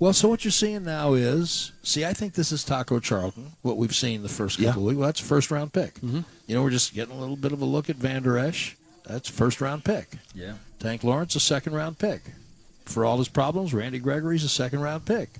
[0.00, 3.52] Well, so what you're seeing now is, see, I think this is Taco Charlton.
[3.62, 4.98] What we've seen the first couple of weeks.
[4.98, 5.94] Well, that's a first round pick.
[5.94, 6.20] Mm-hmm.
[6.46, 8.76] You know, we're just getting a little bit of a look at Van Der Esch.
[9.04, 10.10] That's a first round pick.
[10.34, 10.54] Yeah.
[10.78, 12.22] Tank Lawrence, a second round pick.
[12.84, 15.30] For all his problems, Randy Gregory's a second round pick.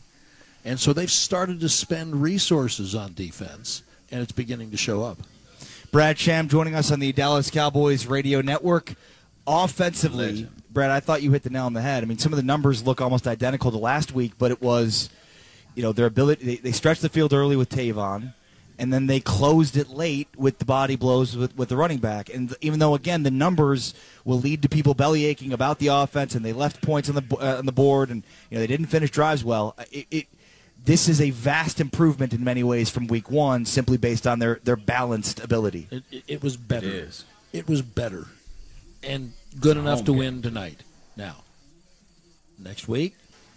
[0.64, 5.18] And so they've started to spend resources on defense, and it's beginning to show up.
[5.92, 8.94] Brad Sham joining us on the Dallas Cowboys radio network.
[9.48, 12.02] Offensively, Brad, I thought you hit the nail on the head.
[12.02, 15.08] I mean, some of the numbers look almost identical to last week, but it was,
[15.74, 16.44] you know, their ability.
[16.44, 18.34] They, they stretched the field early with Tavon,
[18.78, 22.28] and then they closed it late with the body blows with, with the running back.
[22.28, 23.94] And even though, again, the numbers
[24.24, 27.36] will lead to people belly aching about the offense, and they left points on the
[27.40, 29.74] uh, on the board, and you know they didn't finish drives well.
[29.90, 30.26] It, it
[30.84, 34.60] this is a vast improvement in many ways from week one, simply based on their,
[34.62, 35.88] their balanced ability.
[35.90, 36.86] It, it, it was better.
[36.86, 37.24] It is.
[37.52, 38.26] It was better.
[39.02, 40.18] And good enough to game.
[40.18, 40.82] win tonight.
[41.16, 41.36] Now,
[42.58, 43.14] next week,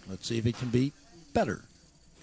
[0.08, 0.92] let's see if it can be
[1.32, 1.62] better.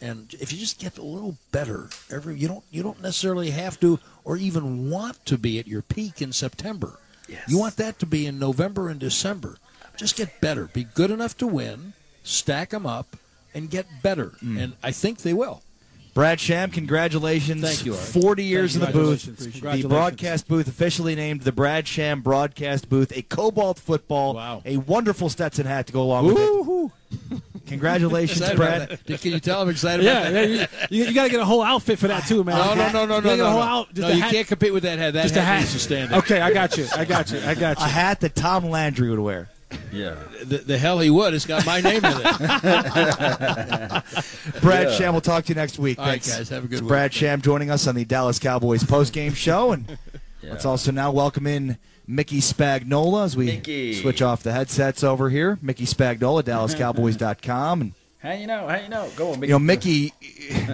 [0.01, 3.79] And if you just get a little better every you don't you don't necessarily have
[3.81, 6.99] to or even want to be at your peak in September.
[7.27, 7.43] Yes.
[7.47, 9.57] You want that to be in November and December.
[9.97, 10.67] Just get better.
[10.67, 11.93] Be good enough to win,
[12.23, 13.17] stack them up
[13.53, 14.33] and get better.
[14.41, 14.59] Mm.
[14.59, 15.61] And I think they will.
[16.19, 17.61] Brad Sham, congratulations.
[17.61, 18.01] Thank you, Art.
[18.01, 19.23] 40 years in the booth.
[19.61, 23.15] The broadcast booth officially named the Brad Sham broadcast booth.
[23.15, 24.33] A Cobalt football.
[24.33, 24.61] Wow.
[24.65, 27.41] A wonderful Stetson hat to go along with it.
[27.67, 28.99] Congratulations, Brad.
[29.05, 30.91] Can you tell I'm excited Yeah, about yeah, that?
[30.91, 32.57] you, you got to get a whole outfit for that too, man.
[32.57, 33.45] No, no, no, no, no, gotta no.
[33.45, 33.65] a whole no.
[33.65, 34.31] out- No, you hat.
[34.33, 35.13] can't compete with that hat.
[35.13, 35.59] That Just hat a hat.
[35.61, 36.19] needs to stand up.
[36.25, 36.85] Okay, I got you.
[36.97, 37.39] I got you.
[37.45, 37.85] I got you.
[37.85, 39.47] A hat that Tom Landry would wear.
[39.91, 40.15] Yeah.
[40.43, 41.33] The, the hell he would.
[41.33, 42.23] It's got my name in it.
[44.61, 44.91] Brad Yeah.
[44.91, 45.99] Sham, we'll talk to you next week.
[45.99, 46.37] All right, Thanks.
[46.37, 46.87] guys, have a good It's week.
[46.89, 49.71] Brad Sham joining us on the Dallas Cowboys postgame show.
[49.71, 49.97] And
[50.43, 51.77] let's also now welcome in
[52.07, 53.93] Mickey Spagnola as we Mickey.
[53.93, 55.57] switch off the headsets over here.
[55.61, 57.81] Mickey Spagnola, DallasCowboys.com.
[57.81, 58.67] And, How you know?
[58.67, 59.09] How you know?
[59.15, 59.47] Go on, Mickey.
[59.47, 60.13] you know, Mickey,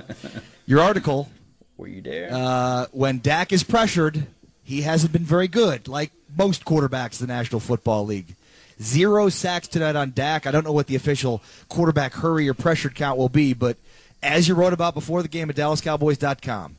[0.66, 1.30] your article
[1.78, 2.30] Were you there?
[2.32, 4.28] uh, when Dak is pressured,
[4.64, 8.36] he hasn't been very good, like most quarterbacks in the National Football League.
[8.82, 10.46] Zero sacks tonight on Dak.
[10.46, 13.78] I don't know what the official quarterback hurry or pressured count will be, but
[14.22, 16.76] as you wrote about before the game at DallasCowboys.com,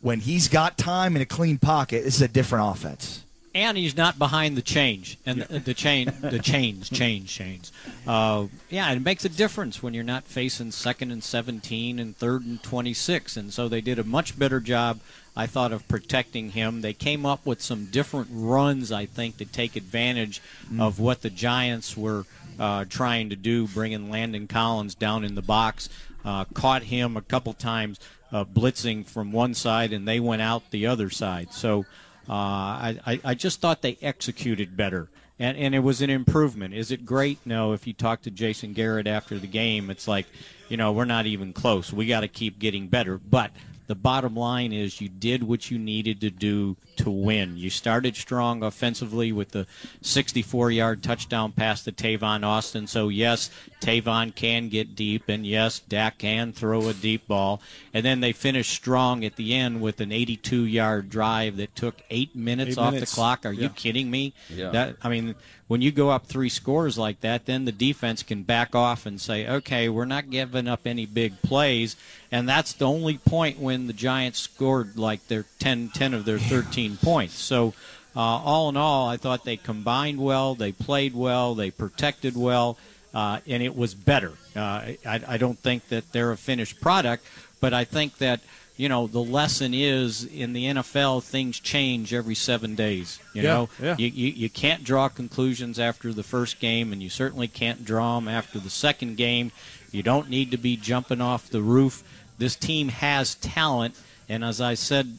[0.00, 3.24] when he's got time in a clean pocket, this is a different offense.
[3.54, 7.70] and he's not behind the change and the, the chain the chains change chains
[8.06, 12.46] uh, yeah it makes a difference when you're not facing second and 17 and third
[12.46, 15.00] and 26 and so they did a much better job
[15.36, 19.44] i thought of protecting him they came up with some different runs i think to
[19.44, 20.40] take advantage
[20.78, 22.24] of what the giants were
[22.58, 25.88] uh, trying to do bringing landon collins down in the box
[26.24, 27.98] uh, caught him a couple times
[28.30, 31.84] uh, blitzing from one side and they went out the other side so
[32.28, 35.08] uh, I, I, I just thought they executed better.
[35.38, 36.74] And, and it was an improvement.
[36.74, 37.38] Is it great?
[37.44, 37.72] No.
[37.72, 40.26] If you talk to Jason Garrett after the game, it's like,
[40.68, 41.92] you know, we're not even close.
[41.92, 43.18] We got to keep getting better.
[43.18, 43.50] But
[43.86, 47.56] the bottom line is you did what you needed to do to win.
[47.56, 49.66] You started strong offensively with the
[50.02, 52.86] 64 yard touchdown pass to Tavon Austin.
[52.86, 57.60] So, yes, Tavon can get deep, and yes, Dak can throw a deep ball.
[57.92, 62.02] And then they finished strong at the end with an 82 yard drive that took
[62.10, 63.10] eight minutes Eight off minutes.
[63.12, 63.44] the clock.
[63.46, 63.62] Are Yeah.
[63.64, 64.32] you kidding me?
[64.48, 64.70] Yeah.
[64.70, 65.34] That I mean,
[65.72, 69.18] when you go up three scores like that, then the defense can back off and
[69.18, 71.96] say, "Okay, we're not giving up any big plays."
[72.30, 76.38] And that's the only point when the Giants scored like their 10, 10 of their
[76.38, 77.38] 13 points.
[77.38, 77.72] So,
[78.14, 82.76] uh, all in all, I thought they combined well, they played well, they protected well,
[83.14, 84.32] uh, and it was better.
[84.54, 87.24] Uh, I, I don't think that they're a finished product,
[87.62, 88.40] but I think that
[88.76, 93.18] you know, the lesson is in the NFL, things change every seven days.
[93.34, 93.96] You Yeah, know, yeah.
[93.98, 98.16] You, you you can't draw conclusions after the first game, and you certainly can't draw
[98.18, 99.52] them after the second game.
[99.90, 102.02] You don't need to be jumping off the roof.
[102.38, 103.94] This team has talent,
[104.28, 105.16] and as I said,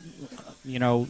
[0.65, 1.07] you know,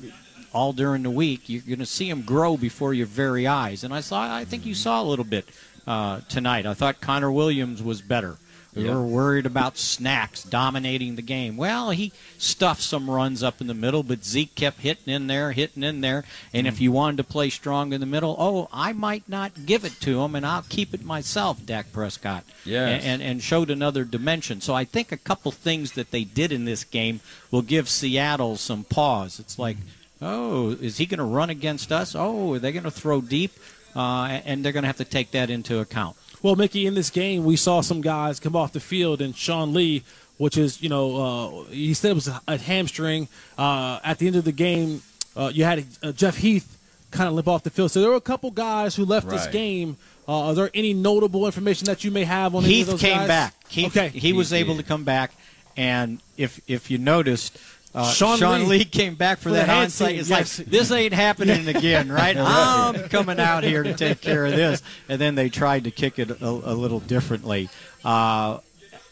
[0.53, 3.83] all during the week, you're going to see them grow before your very eyes.
[3.83, 5.45] And I saw, I think you saw a little bit
[5.87, 6.65] uh, tonight.
[6.65, 8.35] I thought Connor Williams was better.
[8.76, 8.95] We Yeah.
[8.95, 11.57] were worried about snacks dominating the game.
[11.57, 15.51] Well, he stuffed some runs up in the middle, but Zeke kept hitting in there,
[15.51, 16.24] hitting in there.
[16.53, 19.86] And if you wanted to play strong in the middle, oh, I might not give
[19.86, 22.43] it to him, and I'll keep it myself, Dak Prescott.
[22.65, 23.03] Yes.
[23.03, 24.59] And, and, and showed another dimension.
[24.61, 27.19] So I think a couple things that they did in this game
[27.51, 29.39] will give Seattle some pause.
[29.39, 29.78] It's like,
[30.21, 32.15] oh, is he going to run against us?
[32.15, 33.51] Oh, are they going to throw deep?
[33.95, 36.15] Uh, and they're going to have to take that into account.
[36.43, 39.73] Well, Mickey, in this game, we saw some guys come off the field, and Sean
[39.73, 40.03] Lee,
[40.37, 43.29] which is, you know, uh, he said it was a, a hamstring.
[43.57, 45.01] Uh, at the end of the game,
[45.37, 46.77] uh, you had uh, Jeff Heath
[47.11, 47.91] kind of limp off the field.
[47.91, 49.95] So there were a couple guys who left this game.
[50.27, 53.01] Uh, are there any notable information that you may have on any of Heath those
[53.01, 53.27] came guys?
[53.27, 53.53] back.
[53.69, 55.31] Heath, okay, he was able to come back,
[55.77, 57.57] and if if you noticed,
[57.95, 60.17] uh, Sean Sean, Lee Lee, came back for, for that onside.
[60.17, 60.59] It's yes.
[60.59, 62.35] like this ain't happening again, right?
[62.37, 66.17] I'm coming out here to take care of this, and then they tried to kick
[66.17, 67.69] it a, a little differently.
[68.03, 68.59] Uh,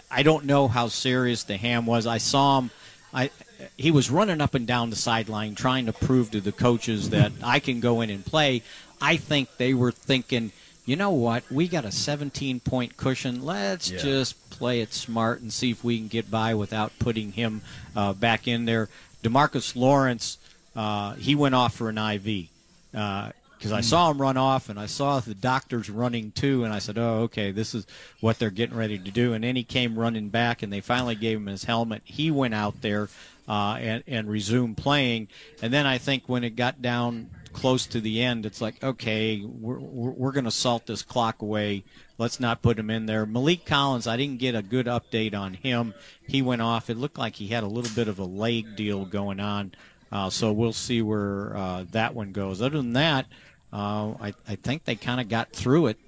[0.09, 2.07] I don't know how serious the ham was.
[2.07, 2.71] I saw him.
[3.13, 3.29] I
[3.77, 7.31] he was running up and down the sideline trying to prove to the coaches that
[7.43, 8.63] I can go in and play.
[8.99, 10.51] I think they were thinking,
[10.85, 11.43] you know what?
[11.51, 13.43] We got a 17 point cushion.
[13.45, 13.99] Let's Yeah.
[13.99, 17.61] just play it smart and see if we can get by without putting him
[17.95, 18.89] uh, back in there.
[19.23, 20.37] Demarcus Lawrence,
[20.75, 22.47] uh, he went off for an IV.
[22.91, 26.79] Because I saw him run off, and I saw the doctors running too, and I
[26.79, 27.85] said, "Oh, okay, this is
[28.19, 31.13] what they're getting ready to do." And then he came running back, and they finally
[31.13, 32.01] gave him his helmet.
[32.03, 33.07] He went out there
[33.47, 35.27] uh, and, and resumed playing.
[35.61, 37.29] And then I think when it got down
[37.61, 41.83] close to the end, it's like, okay, we're, we're, going to salt this clock away.
[42.17, 43.27] Let's not put him in there.
[43.27, 45.93] Maliek Collins, I didn't get a good update on him.
[46.27, 46.89] He went off.
[46.89, 49.73] It looked like he had a little bit of a leg deal going on.
[50.11, 52.63] Uh, so we'll see where uh, that one goes.
[52.63, 53.27] Other than that,
[53.71, 55.99] uh, I, I think they kind of got through it.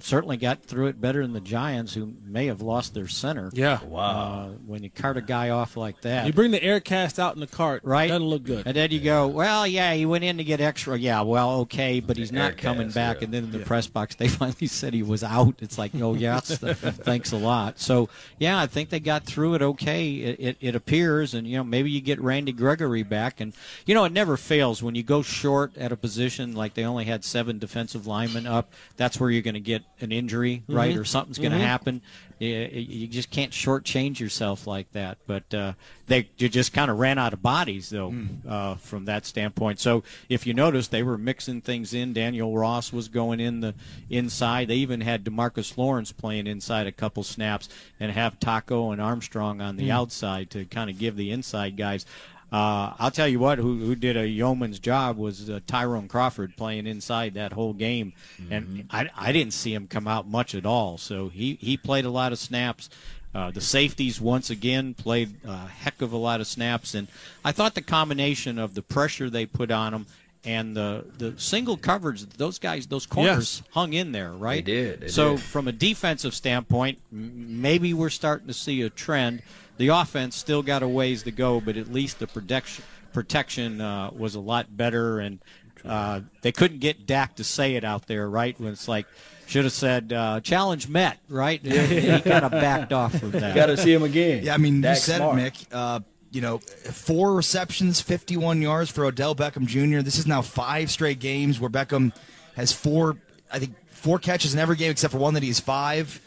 [0.00, 3.50] Certainly got through it better than the Giants, who may have lost their center.
[3.54, 3.78] Yeah.
[3.92, 6.26] Uh, when you cart a guy off like that.
[6.26, 8.08] You bring the air cast out in the cart, Right.
[8.08, 8.66] Doesn't look good.
[8.66, 10.98] And then you go, well, yeah, he went in to get extra.
[10.98, 13.22] Yeah, well, okay, but he's not coming back.
[13.22, 15.54] And then in the press box, they finally said he was out.
[15.60, 17.78] It's like, oh, yes, th- thanks a lot.
[17.80, 18.08] So,
[18.38, 20.10] yeah, I think they got through it okay.
[20.14, 23.40] It, it, it appears, and, you know, maybe you get Randy Gregory back.
[23.40, 23.54] And,
[23.86, 27.06] you know, it never fails when you go short at a position, like they only
[27.06, 30.94] had seven defensive linemen up, that's where you're going to get an injury, right?
[30.94, 30.98] Mhm.
[31.00, 31.62] Or something's going to Mhm.
[31.62, 32.02] happen.
[32.38, 35.18] You, you just can't shortchange yourself like that.
[35.26, 35.72] But uh,
[36.06, 38.14] they just kind of ran out of bodies, though,
[38.48, 39.80] uh, from that standpoint.
[39.80, 42.12] So if you notice, they were mixing things in.
[42.12, 43.74] Daniel Ross was going in the
[44.08, 44.68] inside.
[44.68, 47.68] They even had Demarcus Lawrence playing inside a couple snaps,
[47.98, 49.92] and have Taco and Armstrong on the Mm.
[49.92, 52.06] outside to kind of give the inside guys.
[52.50, 56.56] Uh, I'll tell you what, who, who did a yeoman's job was uh, Tyrone Crawford
[56.56, 58.14] playing inside that whole game,
[58.50, 60.96] and I, I didn't see him come out much at all.
[60.96, 62.88] So he, he played a lot of snaps.
[63.34, 67.08] Uh, the safeties once again played a heck of a lot of snaps, and
[67.44, 70.06] I thought the combination of the pressure they put on them
[70.44, 74.64] and the the single coverage, those guys, those corners hung in there, right?
[74.64, 75.40] They did, they so did.
[75.42, 79.42] from a defensive standpoint, m- maybe we're starting to see a trend.
[79.78, 84.10] The offense still got a ways to go, but at least the protection protection uh,
[84.12, 85.38] was a lot better, and
[85.84, 88.58] uh, they couldn't get Dak to say it out there, right?
[88.60, 89.06] When it's like
[89.46, 91.60] should have said uh, challenge met, right?
[91.64, 91.70] he
[92.20, 93.54] kind of backed off of that.
[93.54, 94.44] Got to see him again.
[94.44, 95.38] Yeah, I mean, Dak's you said smart.
[95.38, 95.66] it, Mick.
[95.72, 96.00] Uh,
[96.30, 100.02] you know, four receptions, 51 yards for Odell Beckham Jr.
[100.02, 102.14] This is now five straight games where Beckham
[102.54, 103.16] has four,
[103.50, 106.20] I think, four catches in every game except for one that he's five.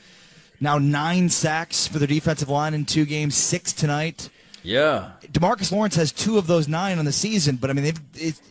[0.62, 4.30] Now nine sacks for the defensive line in two games, six tonight.
[4.64, 5.14] Yeah.
[5.32, 8.41] Demarcus Lawrence has two of those nine on the season, but I mean, they've, it,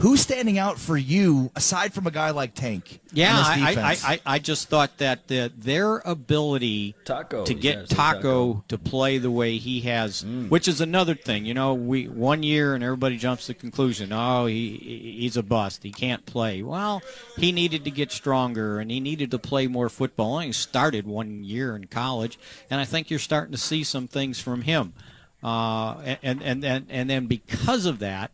[0.00, 3.00] who's standing out for you aside from a guy like Tank?
[3.12, 4.12] Yeah, I, I.
[4.12, 8.78] I, I just thought that the, their ability Taco, to get yes, it's Taco, to
[8.78, 11.44] play the way he has, which is another thing.
[11.44, 15.36] You know, we one year and everybody jumps to the conclusion, oh, he he- he's
[15.36, 15.82] a bust.
[15.82, 16.62] He can't play.
[16.62, 17.02] Well,
[17.36, 20.38] he needed to get stronger and he needed to play more football.
[20.40, 22.38] He started one year in college,
[22.70, 24.94] and I think you're starting to see some things from him.
[25.42, 28.30] Uh, and, and and and then because of that,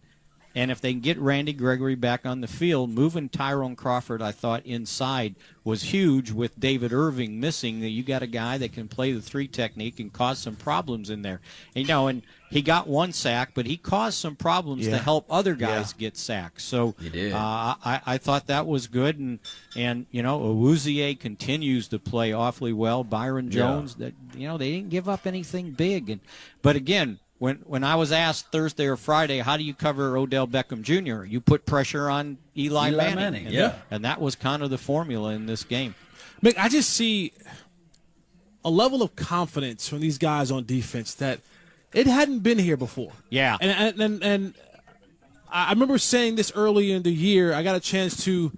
[0.57, 4.33] And if they can get Randy Gregory back on the field, moving Tyrone Crawford, I
[4.33, 5.35] thought inside
[5.65, 6.33] was huge.
[6.33, 10.01] With David Irving missing, that you got a guy that can play the three technique
[10.01, 11.43] and cause some problems in there.
[11.75, 15.55] You know, and he got one sack, but he caused some problems to help other
[15.55, 16.65] guys get sacks.
[16.65, 16.95] So.
[17.35, 19.41] Uh, I, I thought that was good, and
[19.77, 23.05] and you know, Awuzie continues to play awfully well.
[23.05, 23.59] Byron Yeah.
[23.59, 26.21] Jones, that you know, they didn't give up anything big, and
[26.63, 27.19] but again.
[27.39, 31.24] When, when I was asked Thursday or Friday, how do you cover Odell Beckham Jr.?
[31.24, 33.74] You put pressure on Eli, Eli Manning, Manning, and, yeah.
[33.91, 35.95] and that was kind of the formula in this game.
[36.43, 37.32] Mick, I just see
[38.64, 41.41] a level of confidence from these guys on defense that
[41.93, 43.12] it hadn't been here before.
[43.30, 43.57] Yeah.
[43.61, 44.55] And and and, and
[45.49, 47.53] I remember saying this early in the year.
[47.53, 48.53] I got a chance to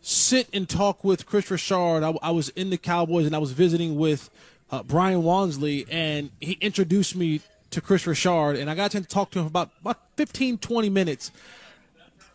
[0.00, 2.02] sit and talk with Kris Richard.
[2.04, 4.30] I, I was in the Cowboys and I was visiting with
[4.70, 7.40] uh, Brian Wansley, and he introduced me
[7.70, 10.88] to Kris Richard, and I got to talk to him for about, about 15, 20
[10.90, 11.30] minutes.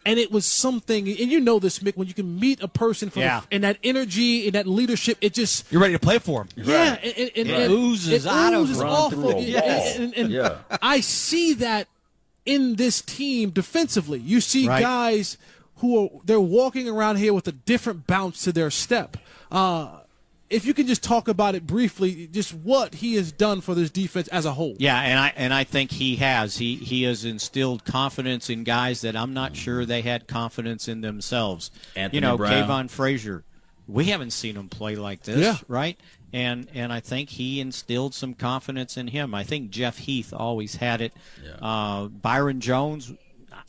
[0.06, 3.10] And it was something, and you know this, Mick, when you can meet a person
[3.10, 3.42] from Yeah.
[3.52, 6.50] and that energy and that leadership, it just You're ready to play for him.
[6.58, 8.88] yeah, and, and, and, It and oozes it out of oozes him.
[8.88, 9.56] off of through you.
[9.58, 10.58] And, and Yeah.
[10.82, 11.88] I see that
[12.46, 14.20] in this team defensively.
[14.20, 14.82] You see Right.
[14.82, 15.38] guys
[15.78, 19.16] who are they're walking around here with a different bounce to their step.
[19.50, 20.00] Uh,
[20.54, 23.90] if you can just talk about it briefly, just what he has done for this
[23.90, 24.76] defense as a whole.
[24.80, 26.58] Yeah, and I and I think he has.
[26.58, 31.02] He he has instilled confidence in guys that I'm not sure they had confidence in
[31.02, 31.72] themselves.
[31.96, 32.68] Anthony you know, Brown.
[32.68, 33.44] Kavon Frazier.
[33.88, 35.58] We haven't seen him play like this, Yeah.
[35.68, 36.00] right?
[36.32, 39.36] And and I think he instilled some confidence in him.
[39.36, 41.14] I think Jeff Heath always had it.
[41.62, 43.12] Uh, Byron Jones,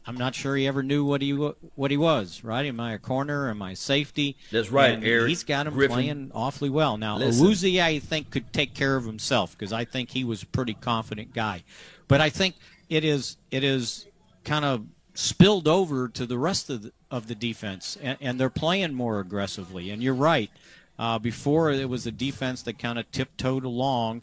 [0.07, 2.45] I'm not sure he ever knew what he what he was.
[2.45, 2.67] Right?
[2.67, 3.49] Am I a corner?
[3.49, 4.37] Am I safety?
[4.53, 5.95] That's right, And Eric He's got him Griffin.
[5.95, 7.17] playing awfully well now.
[7.17, 7.47] Listen.
[7.47, 10.75] Awuzie, I think, could take care of himself because I think he was a pretty
[10.75, 11.65] confident guy.
[12.07, 12.57] But I think
[12.89, 14.07] it is it is
[14.45, 14.85] kind of
[15.15, 19.21] spilled over to the rest of the, of the defense, and, and they're playing more
[19.21, 19.91] aggressively.
[19.91, 20.51] And you're right.
[20.99, 24.23] Uh, before it was a defense that kind of tiptoed along.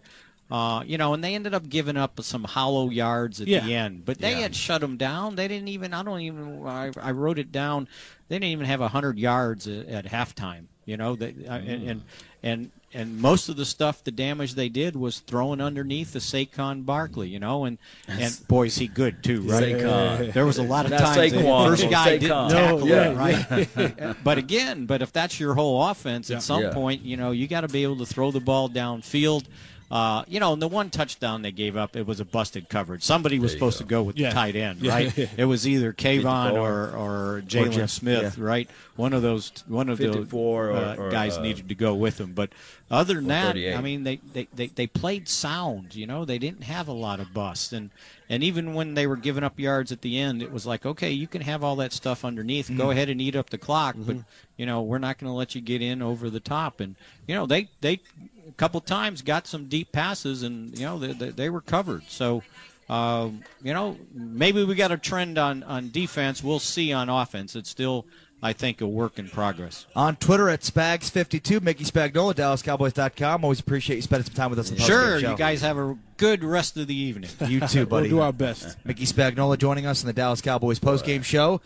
[0.51, 3.65] Uh, you know, and they ended up giving up some hollow yards at Yeah.
[3.65, 4.39] the end, but they Yeah.
[4.41, 5.35] had shut them down.
[5.35, 5.93] They didn't even.
[5.93, 6.65] I don't even.
[6.67, 7.87] I, I wrote it down.
[8.27, 10.65] They didn't even have hundred yards at, at halftime.
[10.85, 12.01] You know, they, uh, and, and
[12.43, 16.85] and and most of the stuff, the damage they did was throwing underneath the Saquon
[16.85, 17.29] Barkley.
[17.29, 17.77] You know, and
[18.07, 19.75] and boy, is he good too, right?
[19.75, 20.33] Saquon.
[20.33, 22.19] There was a lot of Not times Saquon, the first guy Saquon.
[22.19, 23.09] didn't No, tackle yeah.
[23.11, 24.15] him, right?
[24.23, 26.73] but again, but if that's your whole offense, at some Yeah.
[26.73, 29.45] point, you know, you got to be able to throw the ball downfield.
[29.91, 33.03] Uh, you know, and the one touchdown they gave up, it was a busted coverage.
[33.03, 33.83] Somebody was supposed go.
[33.83, 34.29] to go with Yeah.
[34.29, 35.15] the tight end, right?
[35.37, 38.43] it was either Kavon or or Jaylon Smith, yeah.
[38.43, 38.69] right?
[39.01, 41.95] One of those, one of the 54 or- uh, or, guys uh, needed to go
[41.95, 42.33] with him.
[42.33, 42.51] But
[42.91, 45.95] other than that, I mean, they, they, they, they played sound.
[45.95, 47.89] You know, they didn't have a lot of busts, and
[48.29, 51.09] and even when they were giving up yards at the end, it was like, okay,
[51.09, 52.67] you can have all that stuff underneath.
[52.67, 52.77] Mm-hmm.
[52.77, 54.17] Go ahead and eat up the clock, but
[54.55, 56.79] you know, we're not going to let you get in over the top.
[56.79, 56.95] And
[57.25, 58.01] you know, they they
[58.47, 62.03] a couple times got some deep passes, and you know, they they, they were covered.
[62.07, 62.43] So.
[62.89, 66.43] Um, you know, maybe we got a trend on, on defense.
[66.43, 67.55] We'll see on offense.
[67.55, 68.05] It's still,
[68.43, 69.85] I think, a work in progress.
[69.95, 73.43] On Twitter at Spags52, Mickey Spagnola, DallasCowboys.com.
[73.43, 74.71] Always appreciate you spending some time with us.
[74.71, 75.31] On Sure, show.
[75.31, 77.29] you guys have a good rest of the evening.
[77.47, 78.09] You too, buddy.
[78.09, 78.77] We'll do our best.
[78.83, 81.61] Mickey Spagnola joining us in the Dallas Cowboys postgame show.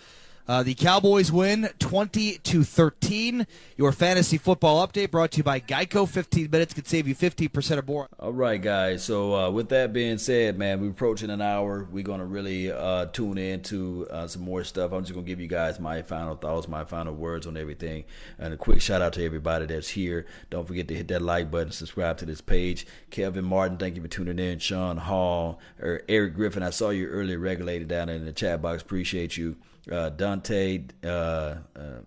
[0.48, 3.48] Uh, the Cowboys win 20 to 13.
[3.78, 6.08] Your fantasy football update brought to you by Geico.
[6.08, 8.08] 15 minutes could save you 50% or more.
[8.20, 9.04] All right, guys.
[9.04, 11.88] So uh, with that being said, man, we're approaching an hour.
[11.92, 14.92] We're gonna really uh, tune into uh, some more stuff.
[14.92, 18.04] I'm just gonna give you guys my final thoughts, my final words on everything,
[18.38, 20.28] and a quick shout out to everybody that's here.
[20.52, 22.86] Don't forget to hit that like button, subscribe to this page.
[23.10, 24.60] Kevin Martin, thank you for tuning in.
[24.60, 28.84] Sean Hall, or Eric Griffin, I saw you earlier regulated down in the chat box.
[28.84, 29.56] Appreciate you.
[29.92, 30.86] Uh, Dante.
[31.04, 32.02] Uh, uh,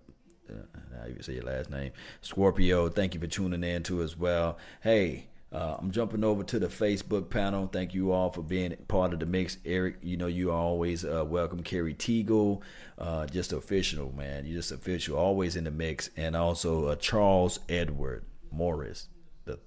[0.98, 2.88] how you say your last name, Scorpio.
[2.88, 4.58] Thank you for tuning in too as well.
[4.80, 7.68] Hey, uh, I'm jumping over to the Facebook panel.
[7.68, 9.56] Thank you all for being part of the mix.
[9.64, 11.62] Eric, you know you are always uh, welcome.
[11.62, 12.60] Kerry Teagle,
[12.98, 14.44] uh, just official man.
[14.44, 19.08] You're just official, always in the mix, and also uh, Charles Edward Morris.
[19.46, 19.58] The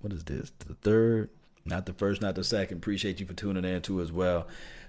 [0.00, 0.52] what is this?
[0.58, 1.28] The third,
[1.66, 2.78] not the first, not the second.
[2.78, 4.46] Appreciate you for tuning in too as well.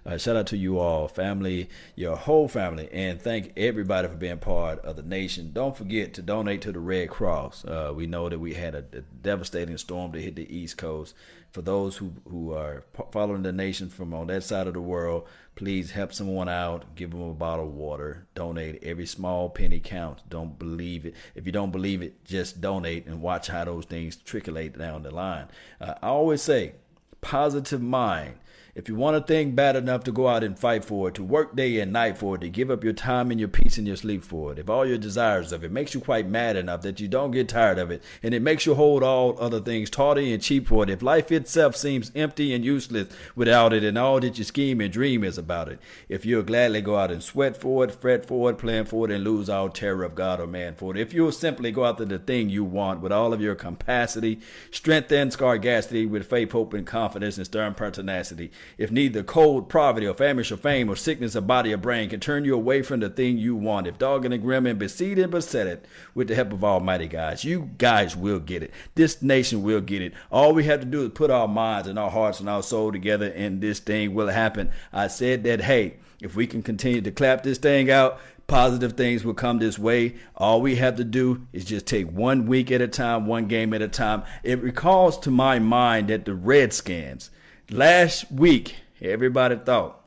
[0.07, 4.37] Uh, shout out to you all, family, your whole family, and thank everybody for being
[4.37, 5.51] part of the nation.
[5.51, 7.65] Don't forget to donate to the Red Cross.
[7.65, 11.13] Uh, we know that we had a, a devastating storm to hit the East Coast.
[11.51, 15.27] For those who, who are following the nation from on that side of the world,
[15.55, 16.95] please help someone out.
[16.95, 18.27] Give them a bottle of water.
[18.33, 18.81] Donate.
[18.83, 20.23] Every small penny counts.
[20.29, 21.15] Don't believe it.
[21.35, 25.11] If you don't believe it, just donate and watch how those things trickle down the
[25.11, 25.47] line.
[25.81, 26.75] Uh, I always say,
[27.19, 28.35] positive mind
[28.77, 31.23] If you want a thing bad enough to go out and fight for it, to
[31.23, 33.87] work day and night for it, to give up your time and your peace and
[33.87, 36.83] your sleep for it, if all your desires of it makes you quite mad enough
[36.83, 39.89] that you don't get tired of it, and it makes you hold all other things
[39.89, 43.97] tawdry and cheap for it, if life itself seems empty and useless without it, and
[43.97, 47.23] all that you scheme and dream is about it, if you'll gladly go out and
[47.23, 50.39] sweat for it, fret for it, plan for it, and lose all terror of God
[50.39, 53.33] or man for it, if you'll simply go after the thing you want with all
[53.33, 58.91] of your capacity, strength, and scarcity, with faith, hope, and confidence, and stern pertinacity, if
[58.91, 62.45] neither cold, poverty, or famish, or fame, or sickness of body or brain can turn
[62.45, 65.67] you away from the thing you want, if dogged and grim and besieged and beset
[65.67, 68.71] it with the help of Almighty guys, you guys will get it.
[68.95, 70.13] This nation will get it.
[70.31, 72.91] All we have to do is put our minds and our hearts and our soul
[72.91, 74.71] together, and this thing will happen.
[74.91, 79.23] I said that, hey, if we can continue to clap this thing out, positive things
[79.23, 80.15] will come this way.
[80.35, 83.73] All we have to do is just take one week at a time, one game
[83.73, 84.23] at a time.
[84.41, 87.29] It recalls to my mind that the Redskins
[87.71, 90.01] last week, everybody thought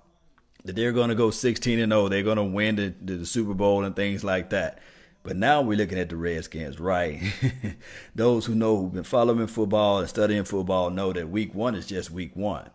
[0.64, 2.08] that they're going to go 16 and 0.
[2.08, 4.78] They're going to win the, the, Super Bowl and things like that.
[5.22, 7.20] But now we're looking at the Redskins, right?
[8.14, 11.86] Those who know who've been following football and studying football know that week one is
[11.86, 12.70] just week one.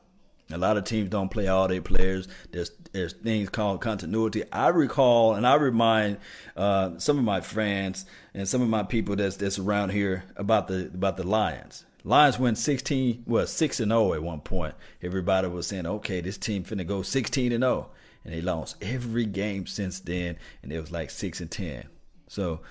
[0.51, 2.27] A lot of teams don't play all their players.
[2.51, 4.43] There's there's things called continuity.
[4.51, 6.17] I recall and I remind
[6.55, 8.05] uh, some of my friends
[8.35, 11.83] and some of my people that's that's around here about the about the Lions.
[12.07, 14.75] Lions went 16, well, 6 and 0 at one point.
[15.01, 17.89] Everybody was saying, okay, this team finna go 16 and 0.
[18.23, 21.85] And they lost every game since then, and it was like 6 and 10.
[22.27, 22.61] So,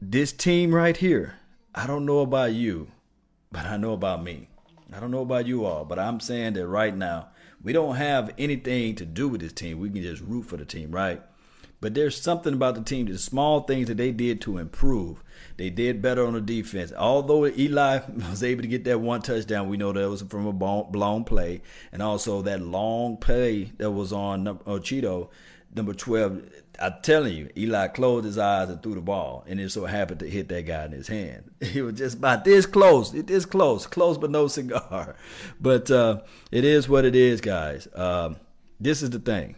[0.00, 1.36] this team right here,
[1.74, 2.88] I don't know about you,
[3.50, 4.48] but I know about me.
[4.92, 7.28] I don't know about you all, but I'm saying that right now,
[7.62, 9.80] we don't have anything to do with this team.
[9.80, 11.22] We can just root for the team, right?
[11.84, 15.22] But there's something about the team, the small things that they did to improve.
[15.58, 16.94] They did better on the defense.
[16.96, 20.52] Although Eli was able to get that one touchdown, we know that was from a
[20.54, 21.60] blown play.
[21.92, 25.28] And also that long play that was on uh, Cheeto,
[25.74, 26.48] number 12.
[26.80, 29.44] I'm telling you, Eli closed his eyes and threw the ball.
[29.46, 31.50] And it so happened to hit that guy in his hand.
[31.60, 33.12] He was just about this close.
[33.12, 33.86] This close.
[33.86, 35.16] Close but no cigar.
[35.60, 37.88] But uh, it is what it is, guys.
[37.94, 38.36] Um,
[38.80, 39.56] this is the thing.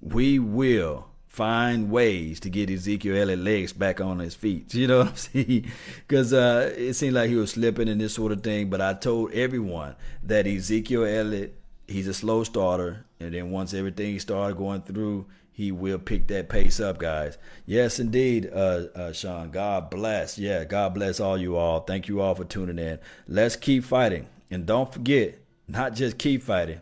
[0.00, 4.74] We will find ways to get Ezekiel Elliott legs back on his feet.
[4.82, 5.72] You know what I'm saying?
[6.06, 8.68] Because uh, it seemed like he was slipping and this sort of thing.
[8.68, 11.58] But I told everyone that Ezekiel Elliott,
[11.88, 13.06] he's a slow starter.
[13.18, 17.38] And then once everything started going through, he will pick that pace up, guys.
[17.64, 19.50] Yes, indeed, uh, uh, Sean.
[19.50, 20.38] God bless.
[20.38, 21.80] Yeah, God bless all you all.
[21.80, 22.98] Thank you all for tuning in.
[23.26, 24.26] Let's keep fighting.
[24.50, 26.80] And don't forget, not just keep fighting,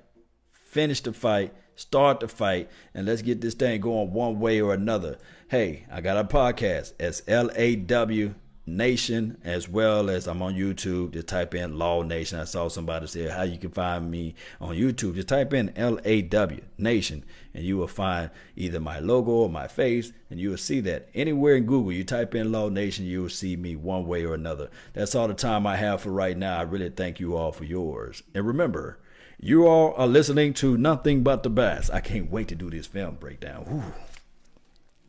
[0.53, 4.75] finish the fight start the fight, and let's get this thing going one way or
[4.75, 5.17] another.
[5.49, 6.93] Hey, I got a podcast.
[7.01, 8.35] It's L A W
[8.67, 11.13] Nation, as well as I'm on YouTube.
[11.13, 12.39] Just type in Law Nation.
[12.39, 15.15] I saw somebody say how you can find me on YouTube.
[15.15, 17.25] Just type in L A W Nation,
[17.55, 21.09] and you will find either my logo or my face, and you will see that
[21.15, 21.93] anywhere in Google.
[21.93, 24.69] You type in Law Nation, you will see me one way or another.
[24.93, 26.59] That's all the time I have for right now.
[26.59, 28.99] I really thank you all for yours, and remember.
[29.43, 31.91] You all are listening to Nothing But the Best.
[31.91, 33.65] I can't wait to do this film breakdown.
[33.65, 33.95] Whew.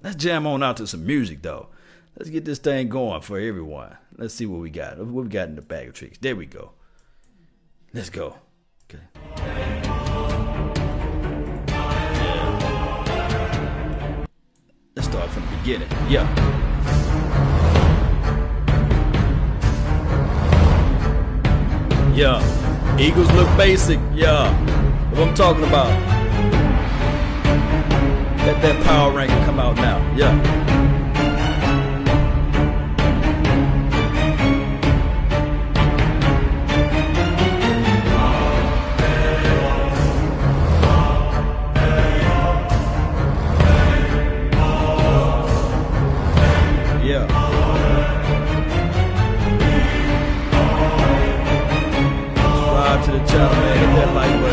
[0.01, 1.67] Let's jam on out to some music, though.
[2.17, 3.97] Let's get this thing going for everyone.
[4.15, 4.97] Let's see what we got.
[4.99, 6.17] What we got in the bag of tricks.
[6.17, 6.71] There we go.
[7.93, 8.37] Let's go.
[8.89, 9.03] Okay.
[14.95, 15.89] Let's start from the beginning.
[16.07, 16.25] Yeah.
[22.15, 22.70] Yeah.
[22.99, 24.51] Eagles look basic, yeah.
[25.11, 25.89] What I'm talking about.
[28.45, 30.60] Let that power ranking come out now, yeah.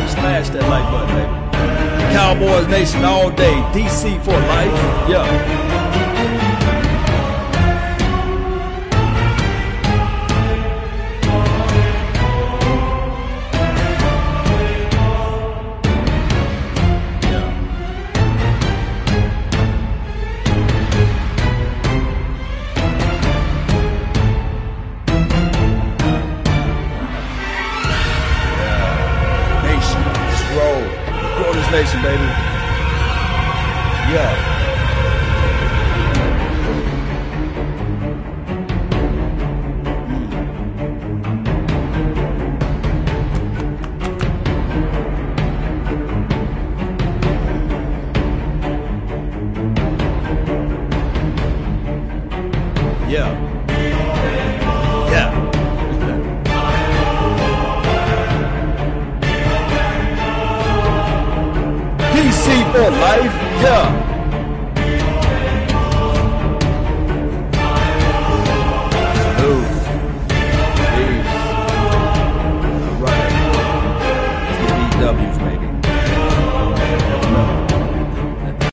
[0.08, 2.14] Smash that like button, baby.
[2.14, 3.54] Cowboys Nation all day.
[3.72, 4.72] DC for life.
[5.08, 5.67] Yeah.